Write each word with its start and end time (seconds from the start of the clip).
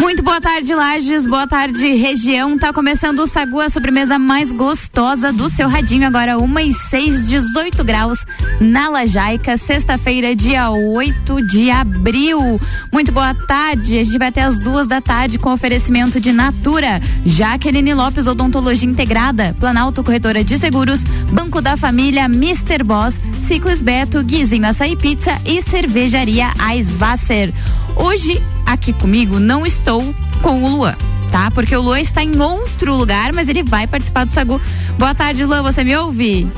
Muito 0.00 0.22
boa 0.22 0.40
tarde, 0.40 0.72
Lages. 0.74 1.26
Boa 1.26 1.46
tarde, 1.46 1.94
região. 1.94 2.56
Tá 2.56 2.72
começando 2.72 3.18
o 3.18 3.26
Sagu, 3.26 3.60
a 3.60 3.68
sobremesa 3.68 4.16
mais 4.16 4.52
gostosa 4.52 5.32
do 5.32 5.48
seu 5.48 5.68
radinho. 5.68 6.06
Agora, 6.06 6.38
1 6.38 6.58
e 6.60 6.72
6, 6.72 7.28
18 7.28 7.82
graus 7.82 8.24
na 8.60 8.88
Lajaica. 8.88 9.56
Sexta-feira, 9.56 10.36
dia 10.36 10.70
8 10.70 11.42
de 11.44 11.70
abril. 11.70 12.60
Muito 12.92 13.10
boa 13.10 13.34
tarde. 13.34 13.98
A 13.98 14.04
gente 14.04 14.18
vai 14.18 14.28
até 14.28 14.42
as 14.42 14.60
duas 14.60 14.86
da 14.86 15.00
tarde 15.00 15.36
com 15.36 15.52
oferecimento 15.52 16.20
de 16.20 16.32
Natura. 16.32 17.02
Jaqueline 17.26 17.92
Lopes, 17.92 18.28
Odontologia 18.28 18.88
Integrada. 18.88 19.54
Planalto 19.58 20.04
Corretora 20.04 20.44
de 20.44 20.58
Seguros. 20.58 21.02
Banco 21.32 21.60
da 21.60 21.76
Família, 21.76 22.26
Mr. 22.26 22.84
Boss. 22.84 23.18
Ciclis 23.42 23.82
Beto, 23.82 24.22
Guizinho 24.22 24.66
Açaí 24.66 24.94
Pizza 24.94 25.40
e 25.44 25.60
Cervejaria 25.60 26.48
Eisvasser. 26.70 27.52
Hoje, 27.98 28.42
aqui 28.64 28.92
comigo, 28.92 29.38
não 29.38 29.66
estou 29.66 30.14
com 30.40 30.62
o 30.62 30.68
Luan 30.76 30.96
tá? 31.30 31.50
Porque 31.50 31.76
o 31.76 31.80
Luan 31.80 32.00
está 32.00 32.22
em 32.22 32.40
outro 32.40 32.94
lugar, 32.94 33.32
mas 33.32 33.48
ele 33.48 33.62
vai 33.62 33.86
participar 33.86 34.24
do 34.24 34.30
Sagu. 34.30 34.60
Boa 34.98 35.14
tarde, 35.14 35.44
Luan, 35.44 35.62
você 35.62 35.84
me 35.84 35.96
ouve? 35.96 36.50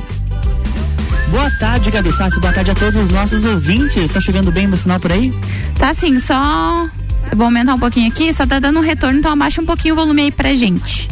Boa 1.29 1.49
tarde, 1.59 1.91
Gabi 1.91 2.11
Sassi. 2.11 2.39
Boa 2.39 2.51
tarde 2.51 2.71
a 2.71 2.75
todos 2.75 2.95
os 2.95 3.09
nossos 3.09 3.45
ouvintes. 3.45 4.11
Tá 4.11 4.19
chegando 4.19 4.51
bem 4.51 4.67
o 4.67 4.75
sinal 4.75 4.99
por 4.99 5.11
aí? 5.11 5.33
Tá 5.77 5.93
sim, 5.93 6.19
só. 6.19 6.87
Eu 7.31 7.37
vou 7.37 7.45
aumentar 7.45 7.75
um 7.75 7.79
pouquinho 7.79 8.09
aqui, 8.09 8.33
só 8.33 8.45
tá 8.45 8.59
dando 8.59 8.79
um 8.79 8.81
retorno, 8.81 9.19
então 9.19 9.31
abaixa 9.31 9.61
um 9.61 9.65
pouquinho 9.65 9.93
o 9.93 9.97
volume 9.97 10.23
aí 10.23 10.31
pra 10.31 10.53
gente. 10.55 11.07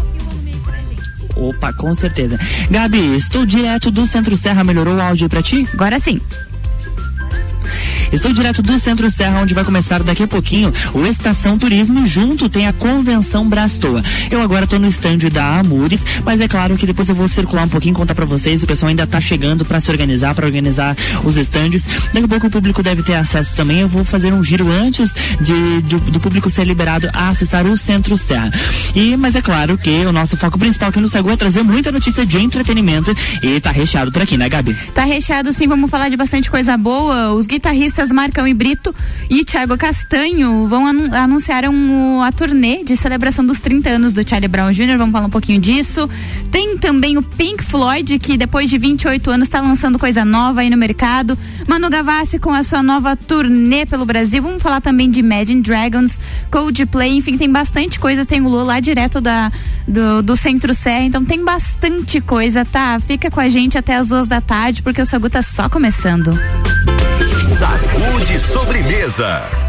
Opa, 1.36 1.72
com 1.72 1.94
certeza. 1.94 2.38
Gabi, 2.70 3.16
estou 3.16 3.46
direto 3.46 3.90
do 3.90 4.06
Centro 4.06 4.36
Serra, 4.36 4.64
melhorou 4.64 4.96
o 4.96 5.02
áudio 5.02 5.30
pra 5.30 5.42
ti? 5.42 5.68
Agora 5.74 6.00
sim. 6.00 6.20
Estou 8.12 8.34
direto 8.34 8.62
do 8.64 8.80
Centro 8.80 9.10
Serra, 9.12 9.42
onde 9.42 9.54
vai 9.54 9.64
começar 9.64 10.02
daqui 10.02 10.24
a 10.24 10.28
pouquinho 10.28 10.74
o 10.94 11.06
Estação 11.06 11.58
Turismo. 11.58 12.06
Junto 12.08 12.50
tem 12.50 12.68
a 12.68 12.74
Convenção 12.74 13.48
Brastoa. 13.48 14.04
Eu 14.32 14.42
agora 14.42 14.64
estou 14.64 14.80
no 14.80 14.88
estande 14.88 15.30
da 15.30 15.60
Amures, 15.60 16.04
mas 16.26 16.42
é 16.42 16.48
claro 16.48 16.76
que 16.76 16.88
depois 16.88 17.08
eu 17.08 17.14
vou 17.14 17.28
circular 17.28 17.66
um 17.66 17.70
pouquinho, 17.70 17.94
contar 17.94 18.16
para 18.16 18.26
vocês. 18.26 18.64
O 18.64 18.68
pessoal 18.68 18.90
ainda 18.90 19.04
está 19.04 19.22
chegando 19.22 19.64
para 19.64 19.80
se 19.80 19.92
organizar, 19.92 20.34
para 20.34 20.46
organizar 20.46 20.96
os 21.24 21.38
estandes. 21.38 21.86
Daqui 21.86 22.26
a 22.26 22.28
pouco 22.28 22.48
o 22.48 22.50
público 22.50 22.82
deve 22.82 23.04
ter 23.04 23.14
acesso 23.14 23.56
também. 23.56 23.82
Eu 23.82 23.88
vou 23.88 24.04
fazer 24.04 24.34
um 24.34 24.44
giro 24.44 24.72
antes 24.72 25.14
de, 25.40 25.82
de 25.84 25.98
do 25.98 26.20
público 26.20 26.50
ser 26.50 26.66
liberado 26.66 27.10
a 27.14 27.30
acessar 27.30 27.66
o 27.68 27.78
Centro 27.78 28.18
Serra. 28.18 28.52
E, 28.96 29.16
mas 29.18 29.36
é 29.36 29.42
claro 29.42 29.78
que 29.78 30.06
o 30.06 30.12
nosso 30.12 30.36
foco 30.36 30.58
principal 30.58 30.90
aqui 30.90 31.00
no 31.00 31.08
Sagu 31.08 31.30
é 31.30 31.38
trazer 31.38 31.62
muita 31.64 31.92
notícia 31.92 32.26
de 32.26 32.40
entretenimento 32.40 33.16
e 33.44 33.60
tá 33.60 33.70
recheado 33.72 34.12
por 34.12 34.22
aqui, 34.22 34.38
né, 34.38 34.50
Gabi? 34.50 34.74
Tá 34.94 35.04
recheado 35.04 35.54
sim, 35.54 35.68
vamos 35.68 35.92
falar 35.92 36.10
de 36.10 36.18
bastante 36.18 36.50
coisa 36.50 36.76
boa. 36.78 37.34
Os 37.34 37.46
guitarristas 37.46 37.99
artistas 38.00 38.12
Marcão 38.12 38.48
e 38.48 38.54
Brito 38.54 38.96
e 39.30 39.44
Thiago 39.44 39.78
Castanho 39.78 40.68
vão 40.68 40.88
anu 40.88 41.14
anunciaram 41.14 42.22
a 42.24 42.32
turnê 42.32 42.84
de 42.84 42.96
celebração 42.96 43.46
dos 43.46 43.60
30 43.60 43.90
anos 43.90 44.12
do 44.12 44.28
Charlie 44.28 44.48
Brown 44.48 44.72
Jr. 44.72 44.98
Vamos 44.98 45.12
falar 45.12 45.28
um 45.28 45.30
pouquinho 45.30 45.60
disso. 45.60 46.10
Tem 46.52 46.78
também 46.78 47.18
o 47.18 47.22
Pink 47.22 47.64
Floyd, 47.64 48.18
que 48.20 48.38
depois 48.38 48.70
de 48.70 48.78
28 48.78 49.30
anos 49.30 49.48
está 49.48 49.60
lançando 49.60 50.00
coisa 50.00 50.24
nova 50.24 50.62
aí 50.62 50.70
no 50.70 50.78
mercado. 50.78 51.38
Manu 51.68 51.90
Gavassi 51.90 52.40
com 52.40 52.52
a 52.52 52.64
sua 52.64 52.82
nova 52.82 53.16
turnê 53.16 53.86
pelo 53.86 54.06
Brasil. 54.06 54.42
Vamos 54.42 54.64
falar 54.64 54.82
também 54.82 55.10
de 55.10 55.20
Imagine 55.20 55.62
Dragons, 55.62 56.20
Coldplay, 56.50 57.18
enfim, 57.18 57.38
tem 57.38 57.52
bastante 57.52 58.00
coisa. 58.00 58.26
Tem 58.26 58.42
o 58.42 58.48
Lula 58.48 58.64
lá 58.64 58.80
direto 58.80 59.20
da, 59.20 59.52
do, 59.88 60.22
do 60.22 60.38
Centro 60.38 60.74
Serra, 60.74 61.06
então 61.06 61.26
tem 61.26 61.44
bastante 61.44 62.22
coisa, 62.22 62.64
tá? 62.64 63.00
Fica 63.00 63.30
com 63.30 63.40
a 63.40 63.50
gente 63.50 63.78
até 63.78 63.96
as 63.96 64.10
duas 64.10 64.28
da 64.28 64.40
tarde, 64.40 64.82
porque 64.82 65.02
o 65.02 65.06
Sagu 65.06 65.30
tá 65.30 65.42
só 65.42 65.68
começando. 65.68 66.38
Sacude 67.60 68.40
sobremesa. 68.40 69.69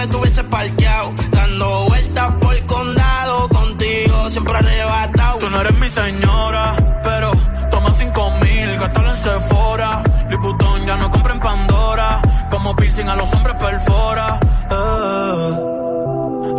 me 0.00 0.06
tuviese 0.06 0.42
parqueado. 0.44 1.12
Dando 1.30 1.84
vueltas 1.88 2.32
por 2.40 2.54
el 2.54 2.66
condado. 2.66 3.48
Contigo 3.48 4.30
siempre 4.30 4.56
arrebatado. 4.56 5.38
Tú 5.38 5.50
no 5.50 5.60
eres 5.60 5.78
mi 5.78 5.88
señora, 5.88 6.74
pero 7.02 7.32
toma 7.70 7.92
cinco 7.92 8.30
mil, 8.42 8.78
gástalo 8.78 9.10
en 9.10 9.16
Sephora. 9.18 10.02
Liputón 10.30 10.86
ya 10.86 10.96
no 10.96 11.10
compra 11.10 11.34
en 11.34 11.40
Pandora, 11.40 12.20
como 12.50 12.74
piercing 12.76 13.08
a 13.08 13.16
los 13.16 13.32
hombres 13.34 13.56
perfora. 13.56 14.38
eh. 14.70 15.66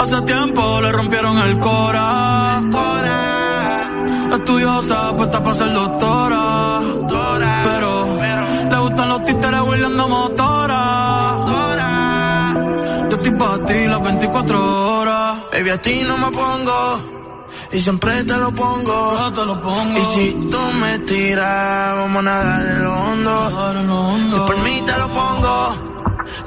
Hace 0.01 0.21
tiempo 0.23 0.81
le 0.81 0.91
rompieron 0.91 1.37
el 1.39 1.59
cora. 1.59 2.61
Estudiosa, 4.33 5.15
puesta 5.15 5.43
para 5.43 5.55
ser 5.55 5.73
doctora. 5.73 6.79
Pero 7.63 7.91
le 8.71 8.77
gustan 8.77 9.09
los 9.09 9.25
títeres 9.25 9.61
huirleando 9.61 10.07
motora. 10.07 10.40
Baby, 15.71 15.79
a 15.79 15.81
ti 15.81 16.03
no 16.03 16.17
me 16.17 16.31
pongo. 16.31 16.99
Y 17.71 17.79
siempre 17.79 18.23
te 18.23 18.35
lo 18.37 18.51
pongo. 18.51 19.17
Yo 19.17 19.31
te 19.33 19.45
lo 19.45 19.61
pongo. 19.61 19.99
Y 19.99 20.05
si 20.13 20.49
tú 20.49 20.59
me 20.81 20.99
tiras, 20.99 21.95
vamos 21.95 22.19
a 22.19 22.21
nadar 22.23 22.61
en 22.61 22.83
lo 22.83 22.93
hondo. 22.93 23.49
Nadar 23.49 23.75
en 23.77 23.87
lo 23.87 23.99
hondo. 24.07 24.35
Si 24.35 24.39
por 24.39 24.57
mí 24.65 24.83
te 24.85 24.97
lo 24.97 25.07
pongo. 25.07 25.75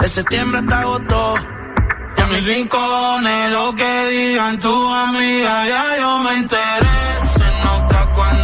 De 0.01 0.09
septiembre 0.09 0.59
hasta 0.61 0.81
agosto. 0.81 1.35
Y 2.17 2.21
a 2.21 2.27
mis 2.27 2.47
rincones, 2.47 3.51
lo 3.51 3.75
que 3.75 4.07
digan 4.09 4.61
tu 4.61 4.95
amiga, 4.95 5.69
ya 5.69 5.85
yo 6.01 6.19
me 6.19 6.33
enteré. 6.41 6.99
Se 7.35 7.47
nota 7.65 8.09
cuando 8.15 8.44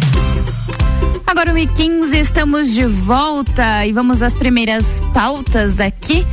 Agora, 1.41 1.57
1h15, 1.57 2.13
estamos 2.13 2.69
de 2.71 2.85
volta 2.85 3.83
e 3.83 3.91
vamos 3.91 4.21
às 4.21 4.35
primeiras 4.35 5.01
pautas 5.11 5.79
aqui. 5.79 6.23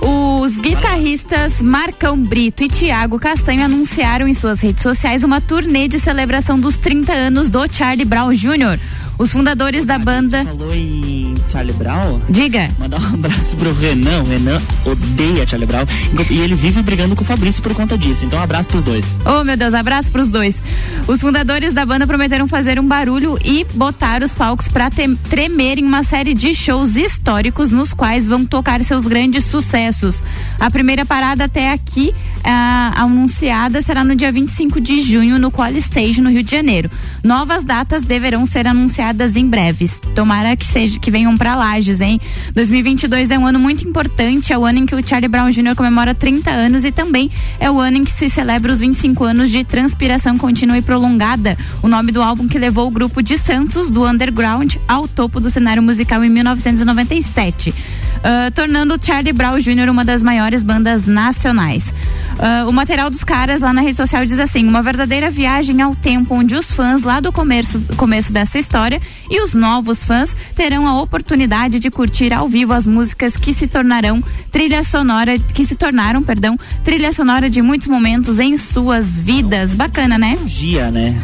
Os 0.00 0.58
guitarristas 0.58 1.60
Marcão 1.60 2.18
Brito 2.18 2.64
e 2.64 2.68
Tiago 2.70 3.18
Castanho 3.18 3.62
anunciaram 3.62 4.26
em 4.26 4.32
suas 4.32 4.60
redes 4.60 4.82
sociais 4.82 5.22
uma 5.22 5.38
turnê 5.38 5.86
de 5.86 5.98
celebração 5.98 6.58
dos 6.58 6.78
30 6.78 7.12
anos 7.12 7.50
do 7.50 7.60
Charlie 7.70 8.06
Brown 8.06 8.32
Jr. 8.32 8.80
Os 9.16 9.30
fundadores 9.30 9.86
da 9.86 9.96
banda. 9.96 10.44
Falou 10.44 10.74
em 10.74 11.34
Charlie 11.48 11.72
Brown? 11.74 12.20
Diga. 12.28 12.68
Mandar 12.78 13.00
um 13.00 13.14
abraço 13.14 13.56
pro 13.56 13.72
Renan. 13.72 14.22
O 14.22 14.24
Renan 14.24 14.60
odeia 14.84 15.46
Charlie 15.46 15.68
Brown. 15.68 15.86
E 16.30 16.40
ele 16.40 16.56
vive 16.56 16.82
brigando 16.82 17.14
com 17.14 17.22
o 17.22 17.26
Fabrício 17.26 17.62
por 17.62 17.72
conta 17.74 17.96
disso. 17.96 18.26
Então, 18.26 18.40
um 18.40 18.42
abraço 18.42 18.68
pros 18.68 18.82
dois. 18.82 19.20
Oh, 19.24 19.44
meu 19.44 19.56
Deus, 19.56 19.72
abraço 19.72 20.10
pros 20.10 20.28
dois. 20.28 20.60
Os 21.06 21.20
fundadores 21.20 21.72
da 21.72 21.86
banda 21.86 22.08
prometeram 22.08 22.48
fazer 22.48 22.80
um 22.80 22.86
barulho 22.86 23.38
e 23.44 23.64
botar 23.74 24.20
os 24.22 24.34
palcos 24.34 24.66
pra 24.66 24.90
tremer 25.30 25.78
em 25.78 25.84
uma 25.84 26.02
série 26.02 26.34
de 26.34 26.52
shows 26.52 26.96
históricos 26.96 27.70
nos 27.70 27.94
quais 27.94 28.26
vão 28.26 28.44
tocar 28.44 28.82
seus 28.82 29.04
grandes 29.04 29.44
sucessos. 29.44 30.24
A 30.58 30.68
primeira 30.70 31.06
parada 31.06 31.44
até 31.44 31.70
aqui, 31.70 32.12
ah, 32.42 32.92
anunciada, 32.96 33.80
será 33.80 34.02
no 34.02 34.16
dia 34.16 34.32
25 34.32 34.80
de 34.80 35.02
junho 35.02 35.38
no 35.38 35.52
Qual 35.52 35.70
Stage, 35.70 36.20
no 36.20 36.30
Rio 36.30 36.42
de 36.42 36.50
Janeiro. 36.50 36.90
Novas 37.22 37.62
datas 37.62 38.04
deverão 38.04 38.44
ser 38.44 38.66
anunciadas 38.66 39.03
em 39.36 39.46
breves. 39.46 40.00
Tomara 40.14 40.56
que 40.56 40.64
seja 40.64 40.98
que 40.98 41.10
venham 41.10 41.36
para 41.36 41.54
Lages, 41.54 42.00
hein? 42.00 42.18
2022 42.54 43.30
é 43.30 43.38
um 43.38 43.46
ano 43.46 43.58
muito 43.58 43.86
importante, 43.86 44.52
é 44.52 44.56
o 44.56 44.64
ano 44.64 44.78
em 44.78 44.86
que 44.86 44.94
o 44.94 45.06
Charlie 45.06 45.28
Brown 45.28 45.50
Jr. 45.50 45.74
comemora 45.76 46.14
30 46.14 46.50
anos 46.50 46.84
e 46.84 46.92
também 46.92 47.30
é 47.60 47.70
o 47.70 47.78
ano 47.78 47.98
em 47.98 48.04
que 48.04 48.10
se 48.10 48.30
celebra 48.30 48.72
os 48.72 48.80
25 48.80 49.24
anos 49.24 49.50
de 49.50 49.62
transpiração 49.62 50.38
contínua 50.38 50.78
e 50.78 50.82
prolongada. 50.82 51.56
O 51.82 51.88
nome 51.88 52.12
do 52.12 52.22
álbum 52.22 52.48
que 52.48 52.58
levou 52.58 52.88
o 52.88 52.90
grupo 52.90 53.22
de 53.22 53.36
Santos 53.36 53.90
do 53.90 54.06
underground 54.06 54.76
ao 54.88 55.06
topo 55.06 55.38
do 55.38 55.50
cenário 55.50 55.82
musical 55.82 56.24
em 56.24 56.30
1997, 56.30 57.70
uh, 57.70 58.50
tornando 58.54 58.98
Charlie 59.02 59.32
Brown 59.34 59.58
Jr. 59.58 59.90
uma 59.90 60.04
das 60.04 60.22
maiores 60.22 60.62
bandas 60.62 61.04
nacionais. 61.04 61.92
Uh, 62.34 62.68
o 62.68 62.72
material 62.72 63.08
dos 63.08 63.22
caras 63.22 63.60
lá 63.60 63.72
na 63.72 63.80
rede 63.80 63.96
social 63.96 64.26
diz 64.26 64.38
assim: 64.38 64.66
uma 64.66 64.82
verdadeira 64.82 65.30
viagem 65.30 65.80
ao 65.80 65.94
tempo 65.94 66.34
onde 66.34 66.54
os 66.54 66.70
fãs 66.70 67.02
lá 67.02 67.20
do 67.20 67.32
começo, 67.32 67.80
começo 67.96 68.32
dessa 68.32 68.58
história 68.58 69.00
e 69.30 69.40
os 69.42 69.54
novos 69.54 70.04
fãs 70.04 70.34
terão 70.54 70.86
a 70.86 71.00
oportunidade 71.00 71.78
de 71.78 71.90
curtir 71.90 72.32
ao 72.32 72.48
vivo 72.48 72.72
as 72.72 72.86
músicas 72.86 73.36
que 73.36 73.54
se 73.54 73.66
tornarão 73.66 74.22
trilha 74.50 74.82
sonora, 74.82 75.38
que 75.38 75.64
se 75.64 75.74
tornaram, 75.74 76.22
perdão, 76.22 76.58
trilha 76.84 77.12
sonora 77.12 77.48
de 77.48 77.62
muitos 77.62 77.88
momentos 77.88 78.38
em 78.38 78.56
suas 78.56 79.18
vidas. 79.18 79.74
Bacana, 79.74 80.18
né? 80.18 80.38
Dia, 80.44 80.90
né? 80.90 81.14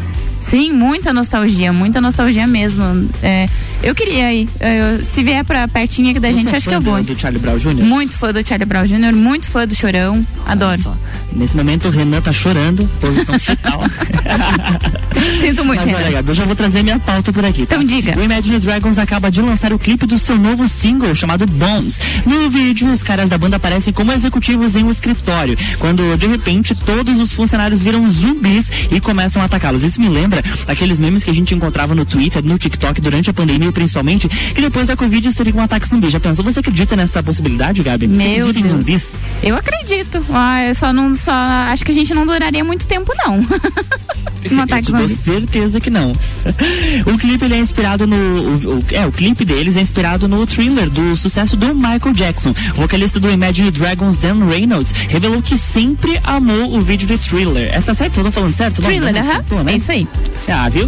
Sim, 0.41 0.73
muita 0.73 1.13
nostalgia, 1.13 1.71
muita 1.71 2.01
nostalgia 2.01 2.47
mesmo. 2.47 2.83
É, 3.21 3.47
eu 3.83 3.95
queria 3.95 4.33
ir. 4.33 4.49
Eu, 4.59 5.03
se 5.03 5.23
vier 5.23 5.43
pra 5.43 5.67
pertinho 5.67 6.11
aqui 6.11 6.19
da 6.19 6.29
Você 6.29 6.39
gente, 6.39 6.53
é 6.53 6.57
acho 6.57 6.69
que 6.69 6.75
eu 6.75 6.81
vou. 6.81 7.01
do 7.03 7.19
Charlie 7.19 7.41
Brown 7.41 7.57
Jr.? 7.57 7.83
Muito 7.83 8.15
fã 8.17 8.31
do 8.31 8.47
Charlie 8.47 8.65
Brown 8.65 8.85
Jr., 8.85 9.13
muito 9.13 9.47
fã 9.47 9.67
do 9.67 9.75
Chorão. 9.75 10.25
Adoro. 10.45 10.97
Nesse 11.35 11.55
momento 11.55 11.87
o 11.87 11.91
Renan 11.91 12.21
tá 12.21 12.33
chorando, 12.33 12.87
posição 12.99 13.37
fetal. 13.39 13.81
Sinto 15.39 15.63
muito. 15.65 15.81
Mas 15.85 15.93
olha, 15.93 16.11
Gabi, 16.11 16.29
eu 16.29 16.33
já 16.33 16.43
vou 16.43 16.55
trazer 16.55 16.83
minha 16.83 16.99
pauta 16.99 17.31
por 17.31 17.43
aqui. 17.45 17.65
Tá? 17.65 17.75
Então 17.75 17.85
diga. 17.85 18.17
O 18.17 18.23
Imagine 18.23 18.59
Dragons 18.59 18.97
acaba 18.97 19.31
de 19.31 19.41
lançar 19.41 19.71
o 19.73 19.79
clipe 19.79 20.05
do 20.05 20.17
seu 20.17 20.37
novo 20.37 20.67
single 20.67 21.13
chamado 21.15 21.45
Bones. 21.45 21.99
No 22.25 22.49
vídeo, 22.49 22.91
os 22.91 23.03
caras 23.03 23.29
da 23.29 23.37
banda 23.37 23.55
aparecem 23.57 23.93
como 23.93 24.11
executivos 24.11 24.75
em 24.75 24.83
um 24.83 24.91
escritório, 24.91 25.57
quando 25.79 26.17
de 26.17 26.27
repente 26.27 26.75
todos 26.75 27.19
os 27.19 27.31
funcionários 27.31 27.81
viram 27.81 28.07
zumbis 28.09 28.69
e 28.91 28.99
começam 28.99 29.41
a 29.41 29.45
atacá-los. 29.45 29.83
Isso 29.83 30.01
me 30.01 30.09
lembra 30.09 30.43
aqueles 30.67 30.99
memes 30.99 31.23
que 31.23 31.29
a 31.29 31.33
gente 31.33 31.53
encontrava 31.55 31.95
no 31.95 32.05
Twitter, 32.05 32.43
no 32.43 32.57
TikTok 32.57 32.99
durante 33.01 33.29
a 33.29 33.33
pandemia, 33.33 33.70
principalmente, 33.71 34.27
que 34.27 34.61
depois 34.61 34.87
da 34.87 34.95
Covid 34.95 35.31
seria 35.31 35.53
um 35.53 35.61
ataque 35.61 35.87
zumbi. 35.87 36.09
Já 36.09 36.19
pensou? 36.19 36.43
Você 36.45 36.59
acredita 36.59 36.95
nessa 36.95 37.21
possibilidade, 37.21 37.83
Gabi? 37.83 38.07
Meu 38.07 38.17
Você 38.17 38.23
acredita 38.25 38.53
Deus. 38.53 38.65
em 38.65 38.69
zumbis? 38.69 39.19
Eu 39.43 39.55
acredito. 39.55 40.25
Ah, 40.31 40.63
eu 40.63 40.75
só 40.75 40.93
não 40.93 41.13
só 41.15 41.31
acho 41.31 41.83
que 41.83 41.91
a 41.91 41.93
gente 41.93 42.13
não 42.13 42.25
duraria 42.25 42.63
muito 42.63 42.85
tempo 42.85 43.11
não. 43.25 43.37
um 44.51 44.61
ataque 44.61 44.91
zumbi. 44.91 45.07
certeza 45.15 45.79
que 45.79 45.89
não. 45.89 46.11
o 47.05 47.17
clipe 47.17 47.45
ele 47.45 47.55
é 47.55 47.59
inspirado 47.59 48.07
no 48.07 48.15
o, 48.15 48.77
o, 48.77 48.83
é 48.91 49.05
o 49.05 49.11
clipe 49.11 49.45
deles 49.45 49.75
é 49.75 49.81
inspirado 49.81 50.27
no 50.27 50.45
thriller 50.45 50.89
do 50.89 51.15
sucesso 51.15 51.55
do 51.55 51.73
Michael 51.73 52.13
Jackson. 52.13 52.53
O 52.75 52.81
vocalista 52.81 53.19
do 53.19 53.29
Imagine 53.29 53.71
Dragons 53.71 54.17
Dan 54.17 54.45
Reynolds 54.45 54.91
revelou 55.09 55.41
que 55.41 55.57
sempre 55.57 56.19
amou 56.23 56.75
o 56.75 56.81
vídeo 56.81 57.07
de 57.07 57.17
Thriller. 57.17 57.69
É 57.73 57.81
tá 57.81 57.93
certo? 57.93 58.17
Eu 58.17 58.25
tô 58.25 58.31
falando 58.31 58.53
certo? 58.53 58.81
Thriller, 58.81 59.15
aham. 59.15 59.39
Uh 59.39 59.55
-huh. 59.55 59.63
né? 59.63 59.73
É 59.73 59.75
isso 59.75 59.91
aí. 59.91 60.07
Ah, 60.47 60.69
viu? 60.69 60.87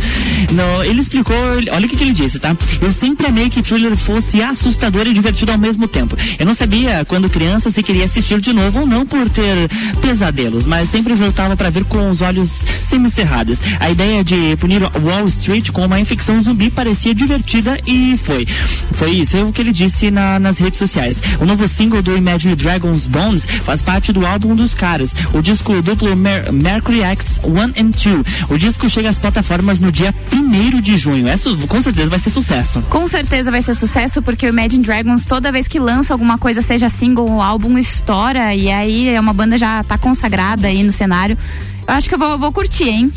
No, 0.51 0.83
ele 0.83 1.01
explicou, 1.01 1.35
olha 1.71 1.85
o 1.85 1.89
que, 1.89 1.95
que, 1.95 2.03
ele 2.03 2.13
disse, 2.13 2.39
tá? 2.39 2.55
Eu 2.81 2.91
sempre 2.91 3.27
amei 3.27 3.49
que 3.49 3.61
Thriller 3.61 3.95
fosse 3.95 4.41
assustador 4.41 5.07
e 5.07 5.13
divertido 5.13 5.51
ao 5.51 5.57
mesmo 5.57 5.87
tempo. 5.87 6.15
Eu 6.37 6.45
não 6.45 6.53
sabia 6.53 7.05
quando 7.05 7.29
criança 7.29 7.71
se 7.71 7.81
queria 7.83 8.05
assistir 8.05 8.39
de 8.39 8.53
novo 8.53 8.81
ou 8.81 8.85
não 8.85 9.05
por 9.05 9.29
ter 9.29 9.69
pesadelos, 10.01 10.65
mas 10.65 10.89
sempre 10.89 11.13
voltava 11.13 11.55
para 11.55 11.69
ver 11.69 11.85
com 11.85 12.09
os 12.09 12.21
olhos 12.21 12.49
semicerrados. 12.81 13.61
A 13.79 13.89
ideia 13.89 14.23
de 14.23 14.55
punir 14.57 14.81
Wall 14.83 15.27
Street 15.27 15.71
com 15.71 15.85
uma 15.85 15.99
infecção 15.99 16.41
zumbi 16.41 16.69
parecia 16.69 17.13
divertida 17.13 17.79
e 17.85 18.17
foi. 18.17 18.45
Foi 18.93 19.11
isso, 19.11 19.37
é 19.37 19.43
o 19.43 19.51
que 19.51 19.61
ele 19.61 19.71
disse 19.71 20.11
na, 20.11 20.39
nas 20.39 20.57
redes 20.57 20.79
sociais. 20.79 21.21
O 21.39 21.45
novo 21.45 21.67
single 21.67 22.01
do 22.01 22.15
Imagine 22.15 22.55
Dragons 22.55 23.07
Bones 23.07 23.45
faz 23.45 23.81
parte 23.81 24.11
do 24.11 24.25
álbum 24.25 24.55
dos 24.55 24.73
caras, 24.73 25.15
o 25.33 25.41
disco 25.41 25.81
duplo 25.81 26.15
Mer 26.15 26.51
Mercury 26.51 27.03
Acts 27.03 27.39
1 27.43 27.59
and 27.61 27.91
2. 27.91 28.49
O 28.49 28.57
disco 28.57 28.89
chega 28.89 29.09
às 29.09 29.19
plataformas 29.19 29.79
no 29.79 29.91
dia 29.91 30.13
1 30.31 30.81
de 30.81 30.97
junho. 30.97 31.31
Isso 31.31 31.55
com 31.67 31.81
certeza 31.81 32.09
vai 32.09 32.19
ser 32.19 32.29
sucesso. 32.29 32.62
Com 32.89 33.07
certeza 33.07 33.51
vai 33.51 33.61
ser 33.61 33.75
sucesso, 33.75 34.21
porque 34.21 34.45
o 34.45 34.49
Imagine 34.49 34.83
Dragons, 34.83 35.25
toda 35.25 35.51
vez 35.51 35.67
que 35.67 35.79
lança 35.79 36.13
alguma 36.13 36.37
coisa, 36.37 36.61
seja 36.61 36.89
single 36.89 37.29
ou 37.29 37.41
álbum, 37.41 37.77
estoura. 37.77 38.53
E 38.55 38.69
aí 38.69 39.09
é 39.09 39.19
uma 39.19 39.33
banda 39.33 39.57
já 39.57 39.83
tá 39.83 39.97
consagrada 39.97 40.67
aí 40.67 40.83
no 40.83 40.91
cenário. 40.91 41.37
Eu 41.87 41.93
acho 41.93 42.07
que 42.07 42.15
eu 42.15 42.19
vou, 42.19 42.37
vou 42.39 42.51
curtir, 42.51 42.89
hein? 42.89 43.13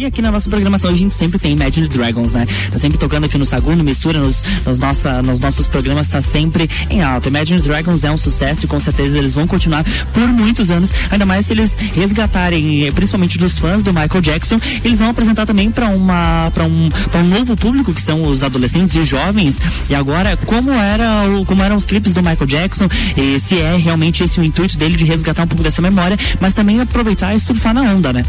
E 0.00 0.06
aqui 0.06 0.22
na 0.22 0.32
nossa 0.32 0.48
programação 0.48 0.90
a 0.90 0.94
gente 0.94 1.12
sempre 1.12 1.38
tem 1.38 1.52
Imagine 1.52 1.86
Dragons, 1.86 2.32
né? 2.32 2.46
Tá 2.72 2.78
sempre 2.78 2.96
tocando 2.96 3.24
aqui 3.24 3.36
no 3.36 3.44
Sagu, 3.44 3.76
no 3.76 3.84
Mistura, 3.84 4.18
nos, 4.18 4.42
nos, 4.64 4.78
nossa, 4.78 5.20
nos 5.20 5.40
nossos 5.40 5.68
programas, 5.68 6.08
tá 6.08 6.22
sempre 6.22 6.70
em 6.88 7.02
alta. 7.02 7.28
Imagine 7.28 7.60
Dragons 7.60 8.02
é 8.02 8.10
um 8.10 8.16
sucesso 8.16 8.64
e 8.64 8.66
com 8.66 8.80
certeza 8.80 9.18
eles 9.18 9.34
vão 9.34 9.46
continuar 9.46 9.84
por 10.14 10.26
muitos 10.26 10.70
anos, 10.70 10.90
ainda 11.10 11.26
mais 11.26 11.44
se 11.44 11.52
eles 11.52 11.76
resgatarem, 11.76 12.90
principalmente 12.92 13.36
dos 13.36 13.58
fãs 13.58 13.82
do 13.82 13.92
Michael 13.92 14.22
Jackson, 14.22 14.58
eles 14.82 15.00
vão 15.00 15.10
apresentar 15.10 15.44
também 15.44 15.70
para 15.70 15.88
uma 15.88 16.50
para 16.54 16.64
um, 16.64 16.88
pra 17.10 17.20
um 17.20 17.28
novo 17.28 17.54
público 17.54 17.92
que 17.92 18.00
são 18.00 18.22
os 18.22 18.42
adolescentes 18.42 18.96
e 18.96 19.00
os 19.00 19.08
jovens. 19.08 19.60
E 19.90 19.94
agora, 19.94 20.34
como 20.46 20.70
era 20.70 21.26
como 21.46 21.62
eram 21.62 21.76
os 21.76 21.84
clipes 21.84 22.14
do 22.14 22.22
Michael 22.22 22.46
Jackson, 22.46 22.88
e 23.18 23.38
se 23.38 23.58
é 23.58 23.76
realmente 23.76 24.24
esse 24.24 24.40
o 24.40 24.44
intuito 24.44 24.78
dele 24.78 24.96
de 24.96 25.04
resgatar 25.04 25.42
um 25.42 25.48
pouco 25.48 25.62
dessa 25.62 25.82
memória, 25.82 26.18
mas 26.40 26.54
também 26.54 26.80
aproveitar 26.80 27.34
e 27.34 27.40
surfar 27.40 27.74
na 27.74 27.82
onda, 27.82 28.14
né? 28.14 28.24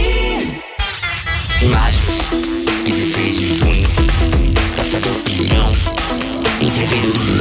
Imagens 1.63 2.14
Sevindim 6.75 7.41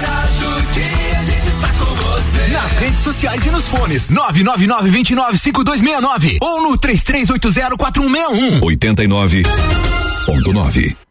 nas 2.61 2.71
redes 2.73 2.99
sociais 2.99 3.43
e 3.43 3.49
nos 3.49 3.67
fones. 3.67 4.05
999-295269 4.07 6.37
ou 6.41 6.61
no 6.61 6.77
33804161. 6.77 8.59
89.9 8.61 11.10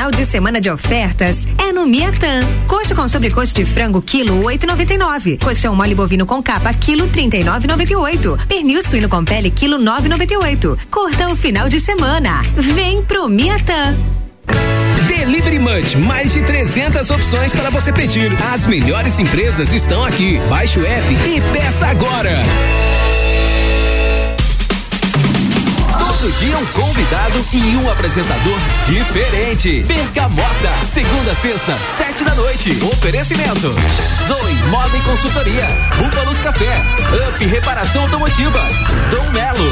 Final 0.00 0.12
de 0.12 0.24
semana 0.24 0.58
de 0.62 0.70
ofertas 0.70 1.46
é 1.58 1.74
no 1.74 1.86
Miatan. 1.86 2.40
Coxa 2.66 2.94
com 2.94 3.06
sobrecoxa 3.06 3.52
de 3.52 3.66
frango 3.66 4.00
quilo 4.00 4.42
8,99. 4.44 5.44
Coxão 5.44 5.76
mole 5.76 5.94
bovino 5.94 6.24
com 6.24 6.42
capa 6.42 6.72
quilo 6.72 7.06
39,98. 7.08 8.46
Pernil 8.46 8.82
suíno 8.82 9.10
com 9.10 9.22
pele 9.22 9.50
quilo 9.50 9.76
9,98. 9.76 10.78
Corta 10.90 11.28
o 11.28 11.36
final 11.36 11.68
de 11.68 11.78
semana. 11.80 12.40
Vem 12.56 13.02
pro 13.02 13.28
Miatan. 13.28 13.94
Delivery 15.06 15.58
Munch, 15.58 15.98
mais 15.98 16.32
de 16.32 16.40
300 16.44 17.10
opções 17.10 17.52
para 17.52 17.68
você 17.68 17.92
pedir. 17.92 18.32
As 18.54 18.64
melhores 18.64 19.18
empresas 19.18 19.70
estão 19.70 20.02
aqui. 20.02 20.40
Baixe 20.48 20.80
o 20.80 20.86
app 20.86 21.12
e 21.12 21.42
peça 21.52 21.86
agora. 21.88 22.38
Todo 26.20 26.32
dia 26.32 26.58
um 26.58 26.66
convidado 26.66 27.46
e 27.50 27.76
um 27.76 27.90
apresentador 27.90 28.58
diferente. 28.84 29.82
Bergamota, 29.84 30.84
segunda, 30.92 31.34
sexta, 31.36 31.78
sete 31.96 32.22
da 32.24 32.34
noite. 32.34 32.78
Oferecimento: 32.92 33.74
Zoe 34.28 34.54
Moda 34.68 34.98
e 34.98 35.00
Consultoria, 35.00 35.66
Búfalos 35.96 36.38
Café, 36.40 36.76
Up 37.26 37.46
Reparação 37.46 38.02
Automotiva, 38.02 38.60
Dom 39.10 39.30
Melo. 39.30 39.70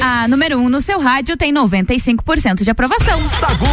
A 0.01 0.29
número 0.29 0.59
1 0.59 0.65
um 0.65 0.69
no 0.69 0.81
seu 0.81 1.01
rádio 1.01 1.37
tem 1.37 1.53
95% 1.53 2.63
de 2.63 2.71
aprovação. 2.71 3.27
Sagu. 3.27 3.67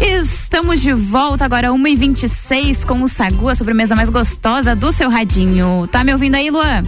Estamos 0.00 0.80
de 0.80 0.92
volta 0.92 1.44
agora, 1.44 1.68
1h26 1.68 2.84
com 2.84 3.02
o 3.02 3.08
Sagu, 3.08 3.48
a 3.48 3.54
sobremesa 3.54 3.96
mais 3.96 4.10
gostosa 4.10 4.74
do 4.74 4.92
seu 4.92 5.10
radinho. 5.10 5.86
Tá 5.90 6.04
me 6.04 6.12
ouvindo 6.12 6.34
aí, 6.34 6.50
Luan? 6.50 6.84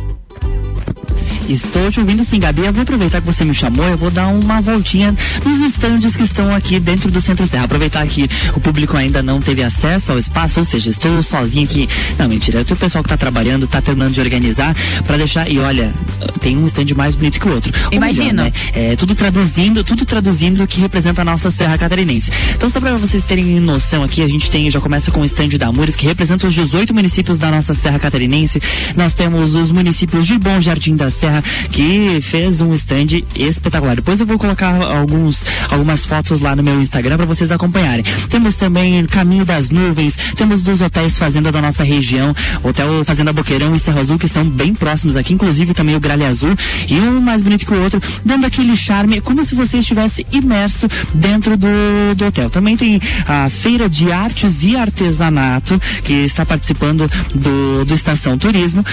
Estou 1.51 1.91
te 1.91 1.99
ouvindo 1.99 2.23
sim, 2.23 2.39
Gabi. 2.39 2.65
Eu 2.65 2.73
vou 2.73 2.83
aproveitar 2.83 3.21
que 3.21 3.27
você 3.27 3.45
me 3.45 3.53
chamou, 3.53 3.85
eu 3.85 3.99
vou 3.99 4.11
dar 4.11 4.29
uma 4.29 4.61
voltinha 4.61 5.15
nos 5.45 5.61
estandes 5.61 6.15
que 6.15 6.23
estão 6.23 6.55
aqui 6.55 6.79
dentro 6.79 7.11
do 7.11 7.21
Centro 7.21 7.47
Serra. 7.47 7.65
Aproveitar 7.65 8.07
que 8.07 8.29
o 8.55 8.61
público 8.61 8.97
ainda 8.97 9.21
não 9.23 9.41
teve 9.41 9.63
acesso 9.63 10.13
ao 10.13 10.19
espaço, 10.19 10.61
ou 10.61 10.65
seja, 10.65 10.91
estou 10.91 11.21
sozinho 11.23 11.65
aqui. 11.65 11.89
Não, 12.17 12.29
mentira, 12.29 12.65
tem 12.65 12.75
o 12.75 12.79
pessoal 12.79 13.03
que 13.03 13.09
está 13.09 13.17
trabalhando, 13.17 13.65
está 13.65 13.83
terminando 13.83 14.13
de 14.13 14.21
organizar 14.21 14.75
para 15.05 15.17
deixar. 15.17 15.51
E 15.51 15.59
olha, 15.59 15.93
tem 16.41 16.57
um 16.57 16.67
stand 16.67 16.95
mais 16.95 17.17
bonito 17.17 17.41
que 17.41 17.49
o 17.49 17.53
outro. 17.53 17.73
Imagino. 17.91 18.45
Né? 18.45 18.53
É, 18.73 18.95
tudo 18.95 19.15
traduzindo, 19.15 19.83
tudo 19.83 20.05
traduzindo 20.05 20.63
o 20.63 20.67
que 20.67 20.81
representa 20.81 21.23
a 21.23 21.25
nossa 21.25 21.51
Serra 21.51 21.77
Catarinense. 21.77 22.31
Então, 22.55 22.71
só 22.71 22.79
para 22.81 22.97
vocês 22.97 23.25
terem 23.25 23.59
noção 23.59 24.05
aqui, 24.05 24.23
a 24.23 24.29
gente 24.29 24.51
tem, 24.51 24.71
já 24.71 24.81
começa 24.81 25.11
com 25.11 25.21
o 25.21 25.25
stand 25.25 25.49
da 25.59 25.67
Amores, 25.67 25.97
que 25.97 26.07
representa 26.07 26.47
os 26.47 26.55
18 26.55 26.95
municípios 26.95 27.39
da 27.39 27.51
nossa 27.51 27.75
Serra 27.75 27.99
Catarinense. 27.99 28.61
Nós 28.97 29.15
temos 29.15 29.55
os 29.55 29.73
municípios 29.73 30.27
de 30.27 30.39
Bom 30.39 30.61
Jardim 30.61 30.95
da 30.95 31.11
Serra, 31.11 31.40
que 31.71 32.21
fez 32.21 32.61
um 32.61 32.75
stand 32.75 33.23
espetacular. 33.35 33.97
Depois 33.97 34.21
eu 34.21 34.27
vou 34.27 34.39
colocar 34.39 34.75
alguns, 34.83 35.45
algumas 35.69 36.05
fotos 36.05 36.41
lá 36.41 36.55
no 36.55 36.63
meu 36.63 36.81
Instagram 36.81 37.17
para 37.17 37.27
vocês 37.27 37.51
acompanharem. 37.53 38.05
Temos 38.29 38.57
também 38.57 39.05
Caminho 39.07 39.45
das 39.45 39.71
Nuvens, 39.71 40.17
temos 40.37 40.63
dos 40.63 40.81
hotéis 40.81 41.19
Fazenda 41.19 41.53
da 41.53 41.61
nossa 41.61 41.83
região, 41.83 42.35
Hotel 42.63 43.05
Fazenda 43.05 43.33
Boqueirão 43.33 43.75
e 43.75 43.79
Serra 43.79 44.01
Azul, 44.01 44.19
que 44.19 44.27
estão 44.27 44.45
bem 44.45 44.75
próximos 44.75 45.17
aqui, 45.17 45.35
inclusive 45.35 45.75
também 45.75 45.97
o 45.97 46.01
Gralha 46.01 46.29
Azul, 46.29 46.55
e 46.89 46.95
um 47.01 47.21
mais 47.21 47.43
bonito 47.43 47.67
que 47.67 47.75
o 47.75 47.83
outro, 47.83 48.01
dando 48.25 48.47
aquele 48.47 48.77
charme, 48.77 49.21
como 49.21 49.45
se 49.45 49.55
você 49.55 49.79
estivesse 49.79 50.27
imerso 50.33 50.89
dentro 51.15 51.57
do, 51.57 51.69
do 52.17 52.27
hotel. 52.27 52.51
Também 52.51 52.77
tem 52.77 53.01
a 53.27 53.49
Feira 53.51 53.89
de 53.89 54.11
Artes 54.13 54.63
e 54.63 54.77
Artesanato, 54.77 55.81
que 56.03 56.13
está 56.13 56.45
participando 56.45 57.11
do, 57.35 57.85
do 57.85 57.95
Estação 57.95 58.39
Turismo. 58.39 58.85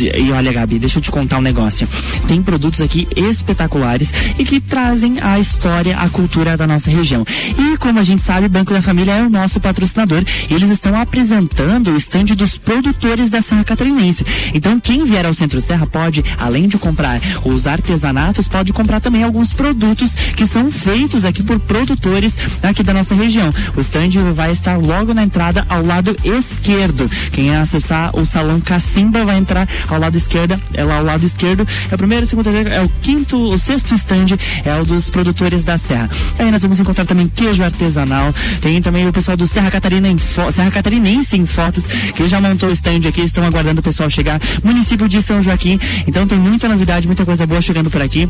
E 0.00 0.32
olha, 0.32 0.52
Gabi, 0.52 0.78
deixa 0.78 0.98
eu 0.98 1.02
te 1.02 1.10
contar 1.10 1.38
um 1.38 1.42
negócio. 1.42 1.88
Tem 2.26 2.42
produtos 2.42 2.80
aqui 2.80 3.08
espetaculares 3.16 4.12
e 4.38 4.44
que 4.44 4.60
trazem 4.60 5.20
a 5.20 5.38
história, 5.38 5.96
a 5.98 6.08
cultura 6.08 6.56
da 6.56 6.66
nossa 6.66 6.90
região. 6.90 7.24
E 7.58 7.76
como 7.76 7.98
a 7.98 8.02
gente 8.02 8.22
sabe, 8.22 8.46
o 8.46 8.50
Banco 8.50 8.72
da 8.72 8.82
Família 8.82 9.12
é 9.12 9.22
o 9.22 9.30
nosso 9.30 9.60
patrocinador 9.60 10.22
eles 10.50 10.70
estão 10.70 10.98
apresentando 10.98 11.92
o 11.92 11.96
estande 11.96 12.34
dos 12.34 12.56
produtores 12.56 13.30
da 13.30 13.40
Serra 13.42 13.64
Catarinense. 13.64 14.24
Então, 14.54 14.78
quem 14.78 15.04
vier 15.04 15.24
ao 15.24 15.34
Centro 15.34 15.60
Serra 15.60 15.86
pode, 15.86 16.24
além 16.38 16.68
de 16.68 16.78
comprar 16.78 17.20
os 17.44 17.66
artesanatos, 17.66 18.48
pode 18.48 18.72
comprar 18.72 19.00
também 19.00 19.22
alguns 19.22 19.52
produtos 19.52 20.14
que 20.14 20.46
são 20.46 20.70
feitos 20.70 21.24
aqui 21.24 21.42
por 21.42 21.58
produtores 21.60 22.36
aqui 22.62 22.82
da 22.82 22.94
nossa 22.94 23.14
região. 23.14 23.52
O 23.76 23.80
estande 23.80 24.18
vai 24.18 24.52
estar 24.52 24.76
logo 24.76 25.14
na 25.14 25.24
entrada 25.24 25.64
ao 25.68 25.84
lado 25.84 26.16
esquerdo. 26.24 27.10
Quem 27.32 27.54
acessar 27.54 28.14
o 28.16 28.24
salão 28.24 28.60
Cacimba 28.60 29.24
vai 29.24 29.38
entrar 29.38 29.68
ao 29.88 29.98
lado 29.98 30.16
esquerdo, 30.16 30.60
é 30.74 30.84
lá 30.84 30.96
ao 30.96 31.04
lado 31.04 31.24
esquerdo, 31.24 31.66
é 31.90 31.94
o 31.94 31.98
primeiro, 31.98 32.26
segundo, 32.26 32.48
é 32.50 32.82
o 32.82 32.88
quinto, 33.00 33.36
o 33.36 33.58
sexto 33.58 33.94
stand 33.94 34.38
é 34.64 34.80
o 34.80 34.84
dos 34.84 35.10
produtores 35.10 35.64
da 35.64 35.78
Serra. 35.78 36.10
Aí 36.38 36.50
nós 36.50 36.62
vamos 36.62 36.80
encontrar 36.80 37.04
também 37.04 37.28
queijo 37.28 37.62
artesanal, 37.62 38.34
tem 38.60 38.80
também 38.80 39.06
o 39.08 39.12
pessoal 39.12 39.36
do 39.36 39.46
Serra 39.46 39.70
Catarina 39.70 40.08
em 40.08 40.16
Serra 40.18 40.70
Catarinense 40.70 41.36
em 41.36 41.46
fotos, 41.46 41.86
que 41.86 42.28
já 42.28 42.40
montou 42.40 42.68
o 42.68 42.72
stand 42.72 43.08
aqui, 43.08 43.22
estão 43.22 43.44
aguardando 43.44 43.80
o 43.80 43.82
pessoal 43.82 44.08
chegar, 44.10 44.40
município 44.62 45.08
de 45.08 45.22
São 45.22 45.40
Joaquim, 45.40 45.78
então 46.06 46.26
tem 46.26 46.38
muita 46.38 46.68
novidade, 46.68 47.06
muita 47.06 47.24
coisa 47.24 47.46
boa 47.46 47.60
chegando 47.60 47.90
por 47.90 48.02
aqui. 48.02 48.28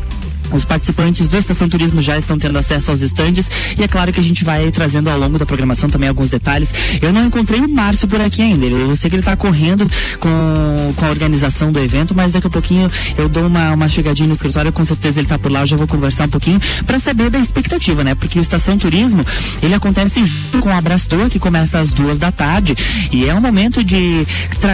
Os 0.51 0.65
participantes 0.65 1.27
do 1.29 1.37
Estação 1.37 1.67
Turismo 1.67 1.99
já 1.99 2.17
estão 2.17 2.37
tendo 2.37 2.57
acesso 2.59 2.91
aos 2.91 3.01
estandes 3.01 3.49
e 3.77 3.83
é 3.83 3.87
claro 3.87 4.13
que 4.13 4.19
a 4.19 4.23
gente 4.23 4.43
vai 4.43 4.69
trazendo 4.71 5.09
ao 5.09 5.17
longo 5.17 5.39
da 5.39 5.45
programação 5.45 5.89
também 5.89 6.09
alguns 6.09 6.29
detalhes. 6.29 6.71
Eu 7.01 7.11
não 7.11 7.25
encontrei 7.25 7.59
o 7.59 7.67
Márcio 7.67 8.07
por 8.07 8.21
aqui 8.21 8.41
ainda. 8.41 8.65
Eu 8.65 8.95
sei 8.95 9.09
que 9.09 9.15
ele 9.15 9.21
está 9.21 9.35
correndo 9.35 9.89
com, 10.19 10.93
com 10.95 11.05
a 11.05 11.09
organização 11.09 11.42
do 11.71 11.79
evento, 11.79 12.13
mas 12.15 12.33
daqui 12.33 12.47
a 12.47 12.49
pouquinho 12.49 12.89
eu 13.17 13.27
dou 13.27 13.47
uma, 13.47 13.73
uma 13.73 13.87
chegadinha 13.87 14.27
no 14.27 14.33
escritório, 14.33 14.71
com 14.71 14.83
certeza 14.83 15.19
ele 15.19 15.25
está 15.25 15.37
por 15.37 15.51
lá, 15.51 15.61
eu 15.61 15.67
já 15.67 15.77
vou 15.77 15.87
conversar 15.87 16.25
um 16.25 16.29
pouquinho 16.29 16.59
para 16.85 16.99
saber 16.99 17.29
da 17.29 17.39
expectativa, 17.39 18.03
né? 18.03 18.15
Porque 18.15 18.39
o 18.39 18.41
Estação 18.41 18.77
Turismo, 18.77 19.25
ele 19.61 19.73
acontece 19.73 20.23
junto 20.25 20.59
com 20.59 20.69
a 20.69 20.77
Abrastoa, 20.77 21.29
que 21.29 21.39
começa 21.39 21.79
às 21.79 21.91
duas 21.91 22.17
da 22.17 22.31
tarde 22.31 22.75
e 23.11 23.27
é 23.27 23.33
um 23.33 23.41
momento 23.41 23.83
de 23.83 24.25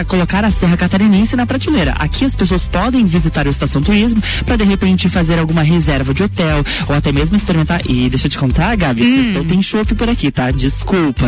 colocar 0.06 0.44
a 0.44 0.50
Serra 0.50 0.76
Catarinense 0.76 1.36
na 1.36 1.46
prateleira. 1.46 1.92
Aqui 1.98 2.24
as 2.24 2.34
pessoas 2.34 2.66
podem 2.66 3.04
visitar 3.04 3.46
o 3.46 3.50
Estação 3.50 3.82
Turismo 3.82 4.22
para 4.44 4.56
de 4.56 4.64
repente 4.64 5.08
fazer 5.08 5.38
alguma 5.38 5.62
reserva 5.62 6.14
de 6.14 6.22
hotel 6.22 6.64
ou 6.88 6.94
até 6.94 7.12
mesmo 7.12 7.36
experimentar. 7.36 7.80
E 7.88 8.08
deixa 8.08 8.26
eu 8.26 8.30
te 8.30 8.38
contar, 8.38 8.76
Gabi, 8.76 9.02
hum. 9.02 9.22
sextou 9.22 9.44
tem 9.44 9.62
chopp 9.62 9.94
por 9.94 10.08
aqui, 10.08 10.30
tá? 10.30 10.50
Desculpa. 10.50 11.26